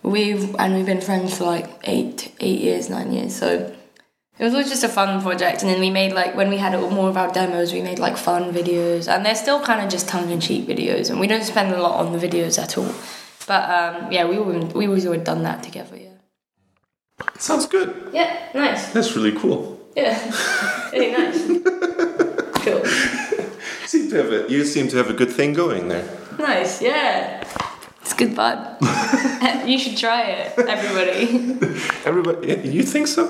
we've 0.04 0.56
and 0.56 0.76
we've 0.76 0.86
been 0.86 1.02
friends 1.02 1.38
for 1.38 1.46
like 1.46 1.70
eight 1.86 2.34
eight 2.39 2.62
years, 2.62 2.89
nine 2.89 3.12
years. 3.12 3.36
So 3.36 3.74
it 4.38 4.44
was 4.44 4.54
always 4.54 4.70
just 4.70 4.84
a 4.84 4.89
fun 4.89 5.22
project. 5.22 5.62
And 5.62 5.72
then 5.72 5.80
we 5.80 5.89
made 5.89 6.13
like 6.13 6.36
when 6.36 6.50
we 6.50 6.58
had 6.58 6.80
more 6.92 7.10
of 7.10 7.18
our 7.18 7.32
demos, 7.32 7.74
we 7.74 7.82
made 7.82 8.00
like 8.00 8.18
fun 8.18 8.54
videos, 8.54 9.08
and 9.08 9.26
they're 9.26 9.36
still 9.36 9.62
kind 9.62 9.82
of 9.82 9.89
just 9.89 10.08
tongue 10.08 10.30
in 10.30 10.39
cheek 10.39 10.68
videos, 10.68 11.10
and 11.10 11.20
we 11.20 11.28
don't 11.28 11.44
spend 11.44 11.74
a 11.74 11.82
lot 11.82 12.06
on 12.06 12.12
the 12.12 12.20
videos 12.20 12.62
at 12.62 12.78
all. 12.78 12.94
But 13.48 13.70
um, 13.70 14.12
yeah, 14.12 14.26
we 14.26 14.38
always, 14.38 14.74
we 14.74 14.88
always 14.88 15.06
always 15.06 15.24
done 15.24 15.44
that 15.44 15.63
together. 15.63 15.98
Yeah. 15.98 16.10
Sounds 17.38 17.66
good. 17.68 18.10
Yeah. 18.13 18.50
Nice. 18.54 18.92
That's 18.92 19.16
really 19.16 19.38
cool. 19.38 19.80
Yeah. 19.96 20.18
really 20.92 21.12
nice. 21.12 21.46
cool. 22.63 22.86
Seem 23.86 24.10
to 24.10 24.16
have 24.16 24.32
a, 24.32 24.52
you 24.52 24.66
seem 24.66 24.88
to 24.89 24.98
have 24.98 25.10
a 25.10 25.13
good 25.13 25.30
thing 25.30 25.54
going 25.54 25.89
there. 25.89 26.08
Nice. 26.39 26.82
Yeah. 26.82 27.44
It's 28.13 28.19
good 28.19 28.36
vibe. 28.36 29.67
you 29.67 29.80
should 29.80 29.97
try 29.97 30.21
it, 30.23 30.60
everybody. 30.60 31.58
Everybody, 32.06 32.69
you 32.69 32.84
think 32.84 33.08
so? 33.08 33.26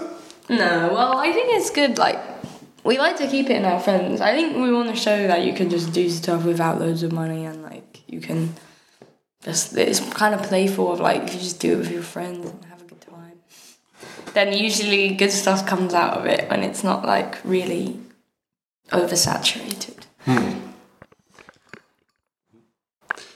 No, 0.50 0.90
well, 0.92 1.18
I 1.18 1.32
think 1.32 1.54
it's 1.54 1.70
good. 1.70 1.98
Like, 1.98 2.20
we 2.84 2.98
like 2.98 3.16
to 3.18 3.28
keep 3.28 3.50
it 3.50 3.56
in 3.56 3.64
our 3.64 3.80
friends. 3.80 4.20
I 4.20 4.34
think 4.34 4.58
we 4.58 4.74
want 4.74 4.90
to 4.90 4.96
show 4.96 5.28
that 5.28 5.46
you 5.46 5.54
can 5.54 5.70
just 5.70 5.94
do 5.94 6.10
stuff 6.10 6.44
without 6.44 6.82
loads 6.82 7.02
of 7.02 7.14
money 7.14 7.46
and 7.46 7.64
like 7.64 8.02
you 8.08 8.20
can 8.20 8.56
just 9.42 9.78
it's 9.78 10.02
kind 10.14 10.36
of 10.36 10.44
playful 10.44 10.92
of 10.92 11.00
like 11.00 11.34
you 11.34 11.40
just 11.40 11.62
do 11.62 11.74
it 11.74 11.78
with 11.78 11.92
your 11.92 12.04
friends 12.04 12.50
and 12.50 12.66
have 12.66 12.82
a 12.82 12.86
good 12.86 13.00
time. 13.00 13.40
Then 14.34 14.52
usually 14.52 15.16
good 15.16 15.32
stuff 15.32 15.66
comes 15.66 15.94
out 15.94 16.18
of 16.18 16.26
it 16.26 16.50
when 16.50 16.62
it's 16.62 16.84
not 16.84 17.06
like 17.06 17.38
really 17.46 18.00
oversaturated. 18.92 20.04
Hmm. 20.26 20.73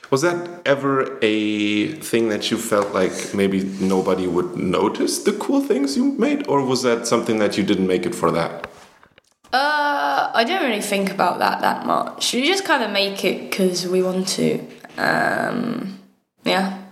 Was 0.10 0.22
that 0.22 0.62
ever 0.65 1.20
a 1.22 1.91
thing 1.93 2.30
that 2.30 2.50
you 2.50 2.58
felt 2.58 2.93
like 2.93 3.34
maybe 3.34 3.63
nobody 3.63 4.26
would 4.26 4.56
notice 4.56 5.24
the 5.24 5.34
cool 5.34 5.62
things 5.62 5.98
you 5.98 6.13
made, 6.13 6.48
or 6.48 6.63
was 6.63 6.84
that 6.84 7.08
something 7.08 7.39
that 7.39 7.58
you 7.58 7.63
didn't 7.63 7.88
make 7.88 8.06
it 8.06 8.15
for 8.15 8.32
that? 8.32 8.67
Uh, 9.52 10.32
I 10.34 10.43
don't 10.46 10.63
really 10.63 10.82
think 10.82 11.12
about 11.12 11.39
that 11.39 11.62
that 11.62 11.86
much. 11.86 12.34
We 12.34 12.43
just 12.48 12.63
kind 12.63 12.84
of 12.84 12.91
make 12.91 13.26
it 13.26 13.50
because 13.50 13.86
we 13.88 14.02
want 14.02 14.28
to. 14.30 14.65
Um, 14.98 16.00
yeah. 16.43 16.84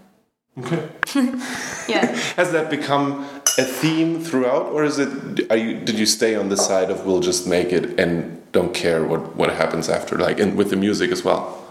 Okay. 0.57 0.89
Yeah. 1.87 2.07
Has 2.35 2.51
that 2.51 2.71
become 2.71 3.25
a 3.59 3.63
theme 3.63 4.19
throughout, 4.19 4.65
or 4.73 4.83
is 4.83 4.97
it? 4.97 5.51
Are 5.51 5.55
you? 5.55 5.79
Did 5.79 5.99
you 5.99 6.07
stay 6.07 6.35
on 6.35 6.49
the 6.49 6.57
side 6.57 6.89
of 6.89 7.05
we'll 7.05 7.19
just 7.19 7.47
make 7.47 7.71
it 7.71 7.99
and 7.99 8.41
don't 8.51 8.73
care 8.73 9.03
what 9.03 9.35
what 9.35 9.51
happens 9.51 9.87
after, 9.87 10.17
like, 10.17 10.39
and 10.39 10.57
with 10.57 10.71
the 10.71 10.75
music 10.75 11.11
as 11.11 11.23
well? 11.23 11.64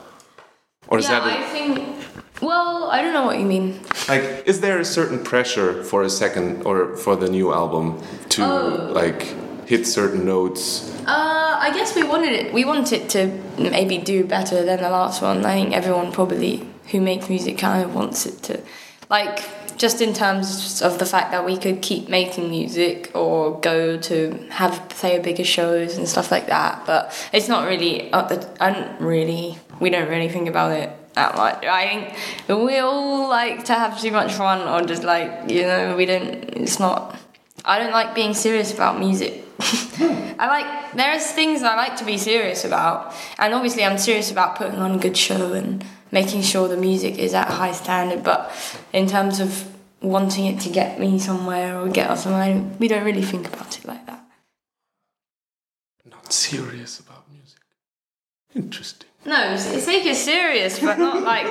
Or 0.88 0.99
is 0.99 1.09
yeah, 1.09 1.20
that? 1.20 1.38
I 1.38 1.42
think. 1.44 1.97
Well, 2.42 2.90
I 2.90 3.01
don't 3.01 3.14
know 3.14 3.25
what 3.25 3.38
you 3.38 3.47
mean. 3.47 3.81
Like, 4.09 4.42
is 4.47 4.61
there 4.61 4.79
a 4.79 4.85
certain 4.85 5.23
pressure 5.23 5.83
for 5.85 6.03
a 6.03 6.11
second 6.11 6.62
or 6.66 6.97
for 6.97 7.16
the 7.16 7.29
new 7.29 7.53
album 7.53 8.03
to 8.31 8.42
Oh. 8.44 8.90
like 8.92 9.23
hit 9.66 9.87
certain 9.87 10.27
notes? 10.27 10.90
Uh, 11.07 11.57
I 11.61 11.70
guess 11.73 11.94
we 11.94 12.03
wanted 12.03 12.33
it. 12.33 12.53
We 12.53 12.64
want 12.64 12.92
it 12.92 13.09
to 13.11 13.29
maybe 13.59 13.99
do 13.99 14.25
better 14.25 14.62
than 14.64 14.83
the 14.83 14.90
last 14.90 15.23
one. 15.23 15.44
I 15.47 15.55
think 15.55 15.73
everyone 15.75 16.12
probably 16.12 16.68
who 16.90 17.01
makes 17.01 17.29
music 17.29 17.57
kind 17.59 17.83
of 17.85 17.94
wants 17.94 18.27
it 18.27 18.42
to, 18.42 18.61
like, 19.09 19.42
just 19.79 20.01
in 20.01 20.12
terms 20.12 20.83
of 20.83 20.99
the 20.99 21.07
fact 21.07 21.31
that 21.33 21.44
we 21.44 21.57
could 21.57 21.83
keep 21.83 22.09
making 22.09 22.51
music 22.51 23.11
or 23.14 23.59
go 23.61 23.97
to 23.97 24.47
have 24.51 24.88
play 24.90 25.18
bigger 25.18 25.44
shows 25.44 25.97
and 25.97 26.09
stuff 26.09 26.31
like 26.31 26.47
that. 26.49 26.85
But 26.85 27.12
it's 27.33 27.49
not 27.49 27.66
really. 27.66 28.11
The, 28.11 28.47
I 28.61 28.70
don't 28.70 29.01
really. 29.01 29.59
We 29.81 29.91
don't 29.91 30.09
really 30.09 30.29
think 30.29 30.49
about 30.49 30.73
it 30.73 30.91
that 31.15 31.37
much. 31.37 31.65
I 31.65 31.87
think 31.87 32.59
we 32.67 32.79
all 32.79 33.29
like 33.29 33.65
to 33.65 33.75
have 33.75 34.01
too 34.01 34.11
much 34.11 34.33
fun 34.33 34.61
or 34.69 34.87
just 34.87 35.03
like 35.03 35.51
you 35.51 35.63
know 35.63 35.97
we 35.97 36.07
don't. 36.07 36.35
It's 36.57 36.79
not. 36.79 37.19
I 37.65 37.79
don't 37.79 37.93
like 37.93 38.15
being 38.15 38.35
serious 38.35 38.73
about 38.73 38.99
music. 38.99 39.45
I 39.61 40.47
like 40.49 40.93
there's 40.95 41.31
things 41.31 41.63
I 41.63 41.77
like 41.77 41.97
to 41.97 42.05
be 42.05 42.19
serious 42.19 42.65
about, 42.65 43.15
and 43.39 43.55
obviously 43.55 43.85
I'm 43.85 43.99
serious 43.99 44.31
about 44.31 44.57
putting 44.57 44.79
on 44.79 44.93
a 44.93 44.99
good 44.99 45.17
show 45.17 45.53
and 45.53 45.85
making 46.11 46.43
sure 46.43 46.69
the 46.69 46.77
music 46.77 47.19
is 47.19 47.35
at 47.35 47.49
a 47.49 47.53
high 47.53 47.73
standard. 47.73 48.23
But 48.23 48.53
in 48.93 49.07
terms 49.07 49.41
of 49.41 49.69
wanting 50.03 50.47
it 50.47 50.61
to 50.61 50.69
get 50.69 51.01
me 51.01 51.19
somewhere 51.19 51.79
or 51.79 51.89
get 51.89 52.11
us 52.11 52.25
somewhere, 52.25 52.63
we 52.79 52.89
don't 52.89 53.05
really 53.05 53.23
think 53.23 53.49
about 53.49 53.79
it 53.79 53.85
like 53.85 54.05
that. 54.07 54.25
Not 56.05 56.33
serious 56.33 57.01
about 57.01 57.25
music. 57.31 57.61
Interesting. 58.55 59.09
No, 59.27 59.57
take 59.57 60.05
it 60.07 60.17
serious, 60.17 60.79
but 60.81 60.99
not 60.99 61.23
like 61.33 61.47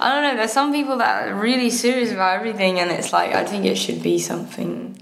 I 0.00 0.10
don't 0.12 0.22
know. 0.22 0.36
There's 0.36 0.52
some 0.52 0.72
people 0.72 0.98
that 0.98 1.28
are 1.28 1.34
really 1.34 1.70
serious 1.70 2.12
about 2.12 2.36
everything, 2.36 2.78
and 2.78 2.90
it's 2.90 3.12
like 3.12 3.34
I 3.34 3.44
think 3.44 3.64
it 3.64 3.76
should 3.76 4.02
be 4.02 4.18
something 4.18 4.98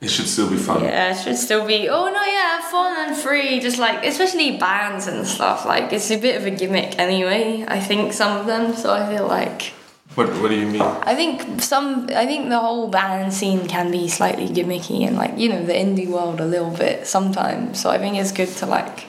It 0.00 0.10
should 0.10 0.28
still 0.28 0.50
be 0.50 0.56
fun. 0.56 0.82
Yeah, 0.84 1.12
it 1.12 1.22
should 1.22 1.36
still 1.38 1.66
be. 1.66 1.88
Oh 1.88 2.06
no, 2.12 2.22
yeah, 2.24 2.60
fun 2.70 3.08
and 3.08 3.16
free. 3.16 3.58
Just 3.60 3.78
like, 3.78 4.04
especially 4.04 4.58
bands 4.58 5.06
and 5.06 5.26
stuff. 5.26 5.64
Like, 5.64 5.92
it's 5.92 6.10
a 6.10 6.18
bit 6.18 6.36
of 6.36 6.44
a 6.46 6.50
gimmick 6.50 6.98
anyway. 6.98 7.64
I 7.66 7.80
think 7.80 8.12
some 8.12 8.36
of 8.38 8.46
them. 8.46 8.74
So 8.76 8.92
I 8.92 9.08
feel 9.08 9.26
like 9.26 9.72
What 10.14 10.28
What 10.40 10.48
do 10.50 10.56
you 10.56 10.66
mean? 10.66 10.82
I 10.82 11.14
think 11.14 11.62
some. 11.62 12.08
I 12.14 12.26
think 12.26 12.48
the 12.50 12.60
whole 12.60 12.88
band 12.88 13.32
scene 13.32 13.66
can 13.66 13.90
be 13.90 14.06
slightly 14.08 14.48
gimmicky 14.48 15.06
and 15.06 15.16
like 15.16 15.38
you 15.38 15.48
know 15.48 15.64
the 15.64 15.72
indie 15.72 16.08
world 16.08 16.40
a 16.40 16.46
little 16.46 16.70
bit 16.70 17.06
sometimes. 17.06 17.80
So 17.80 17.90
I 17.90 17.98
think 17.98 18.16
it's 18.16 18.30
good 18.32 18.52
to 18.60 18.66
like 18.66 19.06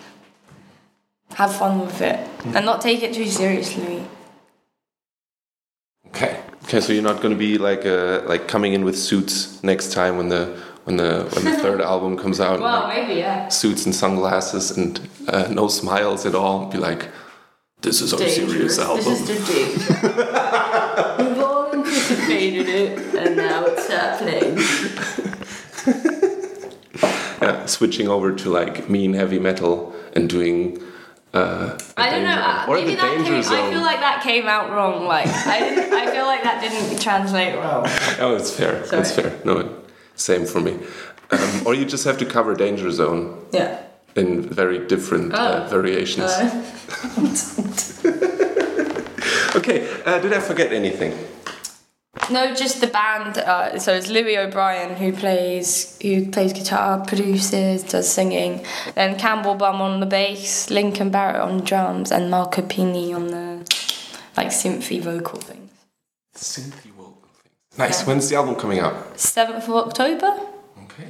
have 1.35 1.55
fun 1.55 1.79
with 1.81 2.01
it 2.01 2.19
and 2.45 2.65
not 2.65 2.81
take 2.81 3.03
it 3.03 3.13
too 3.13 3.25
seriously. 3.25 4.03
Okay. 6.07 6.41
Okay. 6.63 6.81
So 6.81 6.93
you're 6.93 7.03
not 7.03 7.21
going 7.21 7.33
to 7.33 7.37
be 7.37 7.57
like 7.57 7.85
uh, 7.85 8.21
like 8.25 8.47
coming 8.47 8.73
in 8.73 8.83
with 8.83 8.97
suits 8.97 9.61
next 9.63 9.91
time 9.91 10.17
when 10.17 10.29
the 10.29 10.57
when 10.85 10.97
the 10.97 11.29
when 11.33 11.45
the 11.45 11.57
third 11.57 11.81
album 11.93 12.17
comes 12.17 12.39
out. 12.39 12.59
Well, 12.59 12.83
like, 12.83 13.07
maybe 13.07 13.19
yeah. 13.19 13.49
suits 13.49 13.85
and 13.85 13.93
sunglasses 13.93 14.71
and 14.77 14.99
uh, 15.27 15.47
no 15.51 15.67
smiles 15.67 16.25
at 16.25 16.35
all. 16.35 16.67
Be 16.67 16.77
like, 16.77 17.09
this 17.81 18.01
is 18.01 18.13
our 18.13 18.19
serious 18.19 18.79
album. 18.79 19.03
This 19.03 19.29
is 19.29 19.47
the. 19.47 20.03
We've 21.19 21.43
all 21.43 21.71
anticipated 21.71 22.69
it, 22.69 23.15
and 23.15 23.35
now 23.35 23.65
it's 23.65 23.87
happening. 23.87 24.57
Yeah, 27.41 27.65
switching 27.67 28.07
over 28.07 28.33
to 28.33 28.49
like 28.49 28.89
mean 28.89 29.13
heavy 29.13 29.37
metal 29.37 29.93
and 30.15 30.27
doing. 30.27 30.81
Uh, 31.35 31.77
I 31.97 32.09
don't 32.11 32.23
know. 32.23 32.31
Uh, 32.31 32.65
Maybe 32.69 32.95
that 32.95 33.25
came. 33.25 33.43
zone. 33.43 33.53
I 33.57 33.69
feel 33.69 33.81
like 33.81 33.99
that 33.99 34.21
came 34.23 34.47
out 34.47 34.71
wrong. 34.71 35.05
Like 35.05 35.27
I 35.27 35.59
didn't. 35.59 35.93
I 35.93 36.09
feel 36.11 36.25
like 36.25 36.43
that 36.43 36.61
didn't 36.61 36.99
translate 37.01 37.55
well. 37.55 37.83
Oh, 38.19 38.35
it's 38.37 38.51
fair. 38.51 38.83
It's 38.91 39.11
fair. 39.11 39.37
No, 39.43 39.69
same 40.15 40.45
for 40.45 40.61
me. 40.61 40.79
Um, 41.31 41.67
or 41.67 41.73
you 41.73 41.83
just 41.85 42.05
have 42.05 42.17
to 42.19 42.25
cover 42.25 42.55
Danger 42.55 42.89
Zone 42.91 43.45
Yeah. 43.51 43.81
in 44.15 44.41
very 44.43 44.79
different 44.87 45.33
uh, 45.33 45.63
Oh. 45.65 45.69
variations. 45.69 46.31
Uh, 46.31 46.63
Okay, 49.55 49.87
uh, 50.05 50.19
did 50.19 50.33
I 50.33 50.39
forget 50.39 50.71
anything? 50.73 51.13
No, 52.31 52.55
just 52.55 52.81
the 52.81 52.87
band. 52.87 53.37
Uh, 53.37 53.77
so 53.77 53.93
it's 53.93 54.07
Louis 54.07 54.37
O'Bryen 54.37 54.95
who 54.95 55.13
plays 55.13 55.97
who 56.01 56.29
plays 56.31 56.53
guitar, 56.53 57.03
produces, 57.05 57.83
does 57.83 58.11
singing. 58.11 58.65
Then 58.95 59.17
Campbell 59.17 59.55
Baum 59.55 59.81
on 59.81 59.99
the 59.99 60.05
bass, 60.05 60.69
Lincoln 60.69 61.11
Barrett 61.11 61.41
on 61.41 61.59
drums, 61.63 62.11
and 62.11 62.31
Marco 62.31 62.61
Pini 62.63 63.13
on 63.15 63.27
the 63.27 63.57
like 64.35 64.47
synthy 64.47 64.99
vocal 65.01 65.39
things. 65.39 65.71
Synthy 66.35 66.91
vocal 66.91 67.29
things. 67.43 67.77
Nice. 67.77 68.05
When's 68.07 68.27
the 68.29 68.35
album 68.37 68.55
coming 68.55 68.79
out? 68.79 69.19
Seventh 69.19 69.67
of 69.69 69.75
October. 69.75 70.39
Okay. 70.85 71.09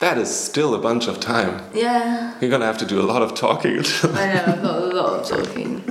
That 0.00 0.18
is 0.18 0.34
still 0.34 0.74
a 0.74 0.78
bunch 0.78 1.06
of 1.06 1.20
time. 1.20 1.62
Yeah. 1.72 2.34
You're 2.40 2.50
gonna 2.50 2.66
have 2.66 2.78
to 2.78 2.86
do 2.86 3.00
a 3.00 3.06
lot 3.06 3.22
of 3.22 3.34
talking. 3.36 3.78
I 4.02 4.34
know. 4.34 4.44
I've 4.48 4.62
got 4.62 4.82
a 4.82 4.86
lot 4.86 5.20
of 5.20 5.28
talking. 5.46 5.82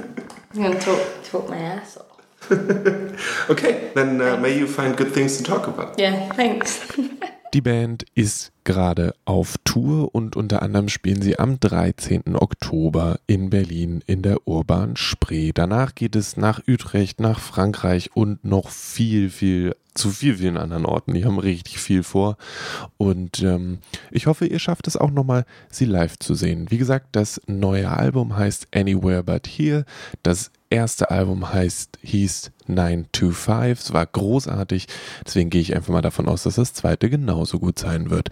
I'm 0.54 0.62
gonna 0.64 0.80
talk 0.82 1.02
talk 1.24 1.48
my 1.50 1.58
ass 1.58 1.96
off. 1.96 2.11
okay, 3.50 3.92
then 3.94 4.22
uh, 4.22 4.38
may 4.38 4.58
you 4.58 4.68
find 4.68 4.96
good 4.98 5.14
things 5.14 5.38
to 5.38 5.44
talk 5.44 5.68
about. 5.68 5.98
Yeah. 5.98 6.34
Thanks. 6.36 6.80
Die 7.54 7.62
Band 7.62 8.06
ist 8.16 8.54
gerade 8.64 9.14
auf 9.26 9.56
Tour 9.66 10.16
und 10.16 10.38
unter 10.38 10.62
anderem 10.62 10.88
spielen 10.88 11.22
sie 11.22 11.38
am 11.38 11.60
13. 11.60 12.38
Oktober 12.38 13.20
in 13.28 13.50
Berlin 13.50 14.02
in 14.08 14.22
der 14.22 14.48
Urban 14.48 14.96
Spree. 14.96 15.52
Danach 15.54 15.94
geht 15.94 16.16
es 16.16 16.38
nach 16.38 16.62
Utrecht, 16.66 17.20
nach 17.20 17.42
Frankreich 17.42 18.12
und 18.14 18.46
noch 18.46 18.70
viel, 18.70 19.30
viel 19.30 19.76
zu 19.94 20.12
viel, 20.12 20.36
vielen 20.38 20.56
anderen 20.56 20.86
Orten. 20.86 21.14
Die 21.14 21.26
haben 21.26 21.40
richtig 21.40 21.80
viel 21.80 22.04
vor 22.04 22.38
und 22.96 23.44
ähm, 23.44 23.80
ich 24.12 24.28
hoffe, 24.28 24.46
ihr 24.46 24.60
schafft 24.60 24.88
es 24.88 24.96
auch 24.96 25.12
nochmal, 25.12 25.46
sie 25.70 25.86
live 25.86 26.18
zu 26.20 26.36
sehen. 26.36 26.68
Wie 26.70 26.78
gesagt, 26.78 27.08
das 27.12 27.42
neue 27.48 27.90
Album 27.90 28.38
heißt 28.38 28.70
Anywhere 28.74 29.24
But 29.24 29.46
Here. 29.48 29.84
Das 30.24 30.52
erste 30.72 31.12
Album 31.12 31.54
heißt, 31.54 32.00
hieß 32.02 32.52
925. 32.68 33.86
Es 33.86 33.94
war 33.94 34.06
großartig. 34.06 34.88
Deswegen 35.26 35.50
gehe 35.50 35.62
ich 35.62 35.76
einfach 35.76 35.94
mal 35.94 36.02
davon 36.02 36.28
aus, 36.28 36.44
dass 36.44 36.56
das 36.56 36.74
zweite 36.74 37.10
genauso 37.10 37.60
gut 37.60 37.78
sein 37.78 38.10
wird. 38.10 38.30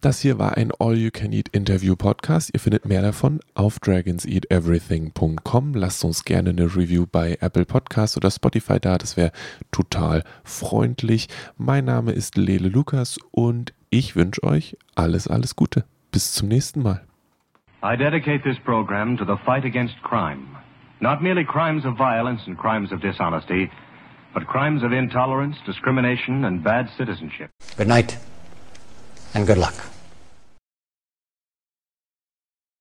Das 0.00 0.20
hier 0.20 0.38
war 0.38 0.56
ein 0.56 0.72
All 0.78 0.96
You 0.96 1.10
Can 1.12 1.30
Eat 1.30 1.50
Interview 1.50 1.94
Podcast. 1.94 2.48
Ihr 2.54 2.60
findet 2.60 2.86
mehr 2.86 3.02
davon 3.02 3.40
auf 3.52 3.78
dragonseateverything.com. 3.80 5.74
Lasst 5.74 6.02
uns 6.06 6.24
gerne 6.24 6.48
eine 6.50 6.74
Review 6.74 7.04
bei 7.10 7.36
Apple 7.40 7.66
Podcasts 7.66 8.16
oder 8.16 8.30
Spotify 8.30 8.80
da. 8.80 8.96
Das 8.96 9.18
wäre 9.18 9.30
total 9.72 10.24
freundlich. 10.42 11.28
Mein 11.58 11.84
Name 11.84 12.12
ist 12.12 12.38
Lele 12.38 12.70
Lukas 12.70 13.18
und 13.30 13.74
ich 13.90 14.16
wünsche 14.16 14.42
euch 14.42 14.78
alles, 14.94 15.28
alles 15.28 15.54
Gute. 15.54 15.84
Bis 16.12 16.32
zum 16.32 16.48
nächsten 16.48 16.82
Mal. 16.82 17.02
I 17.82 17.94
dedicate 17.94 18.42
this 18.42 18.58
program 18.64 19.18
to 19.18 19.26
the 19.26 19.36
fight 19.44 19.66
against 19.66 20.02
crime. 20.02 20.59
Not 21.00 21.22
merely 21.22 21.44
crimes 21.44 21.84
of 21.84 21.96
violence 21.96 22.42
and 22.46 22.58
crimes 22.58 22.92
of 22.92 23.00
dishonesty, 23.00 23.70
but 24.34 24.46
crimes 24.46 24.82
of 24.82 24.92
intolerance, 24.92 25.56
discrimination, 25.64 26.44
and 26.44 26.62
bad 26.62 26.90
citizenship. 26.96 27.50
Good 27.76 27.88
night 27.88 28.18
and 29.34 29.46
good 29.46 29.58
luck. 29.58 29.74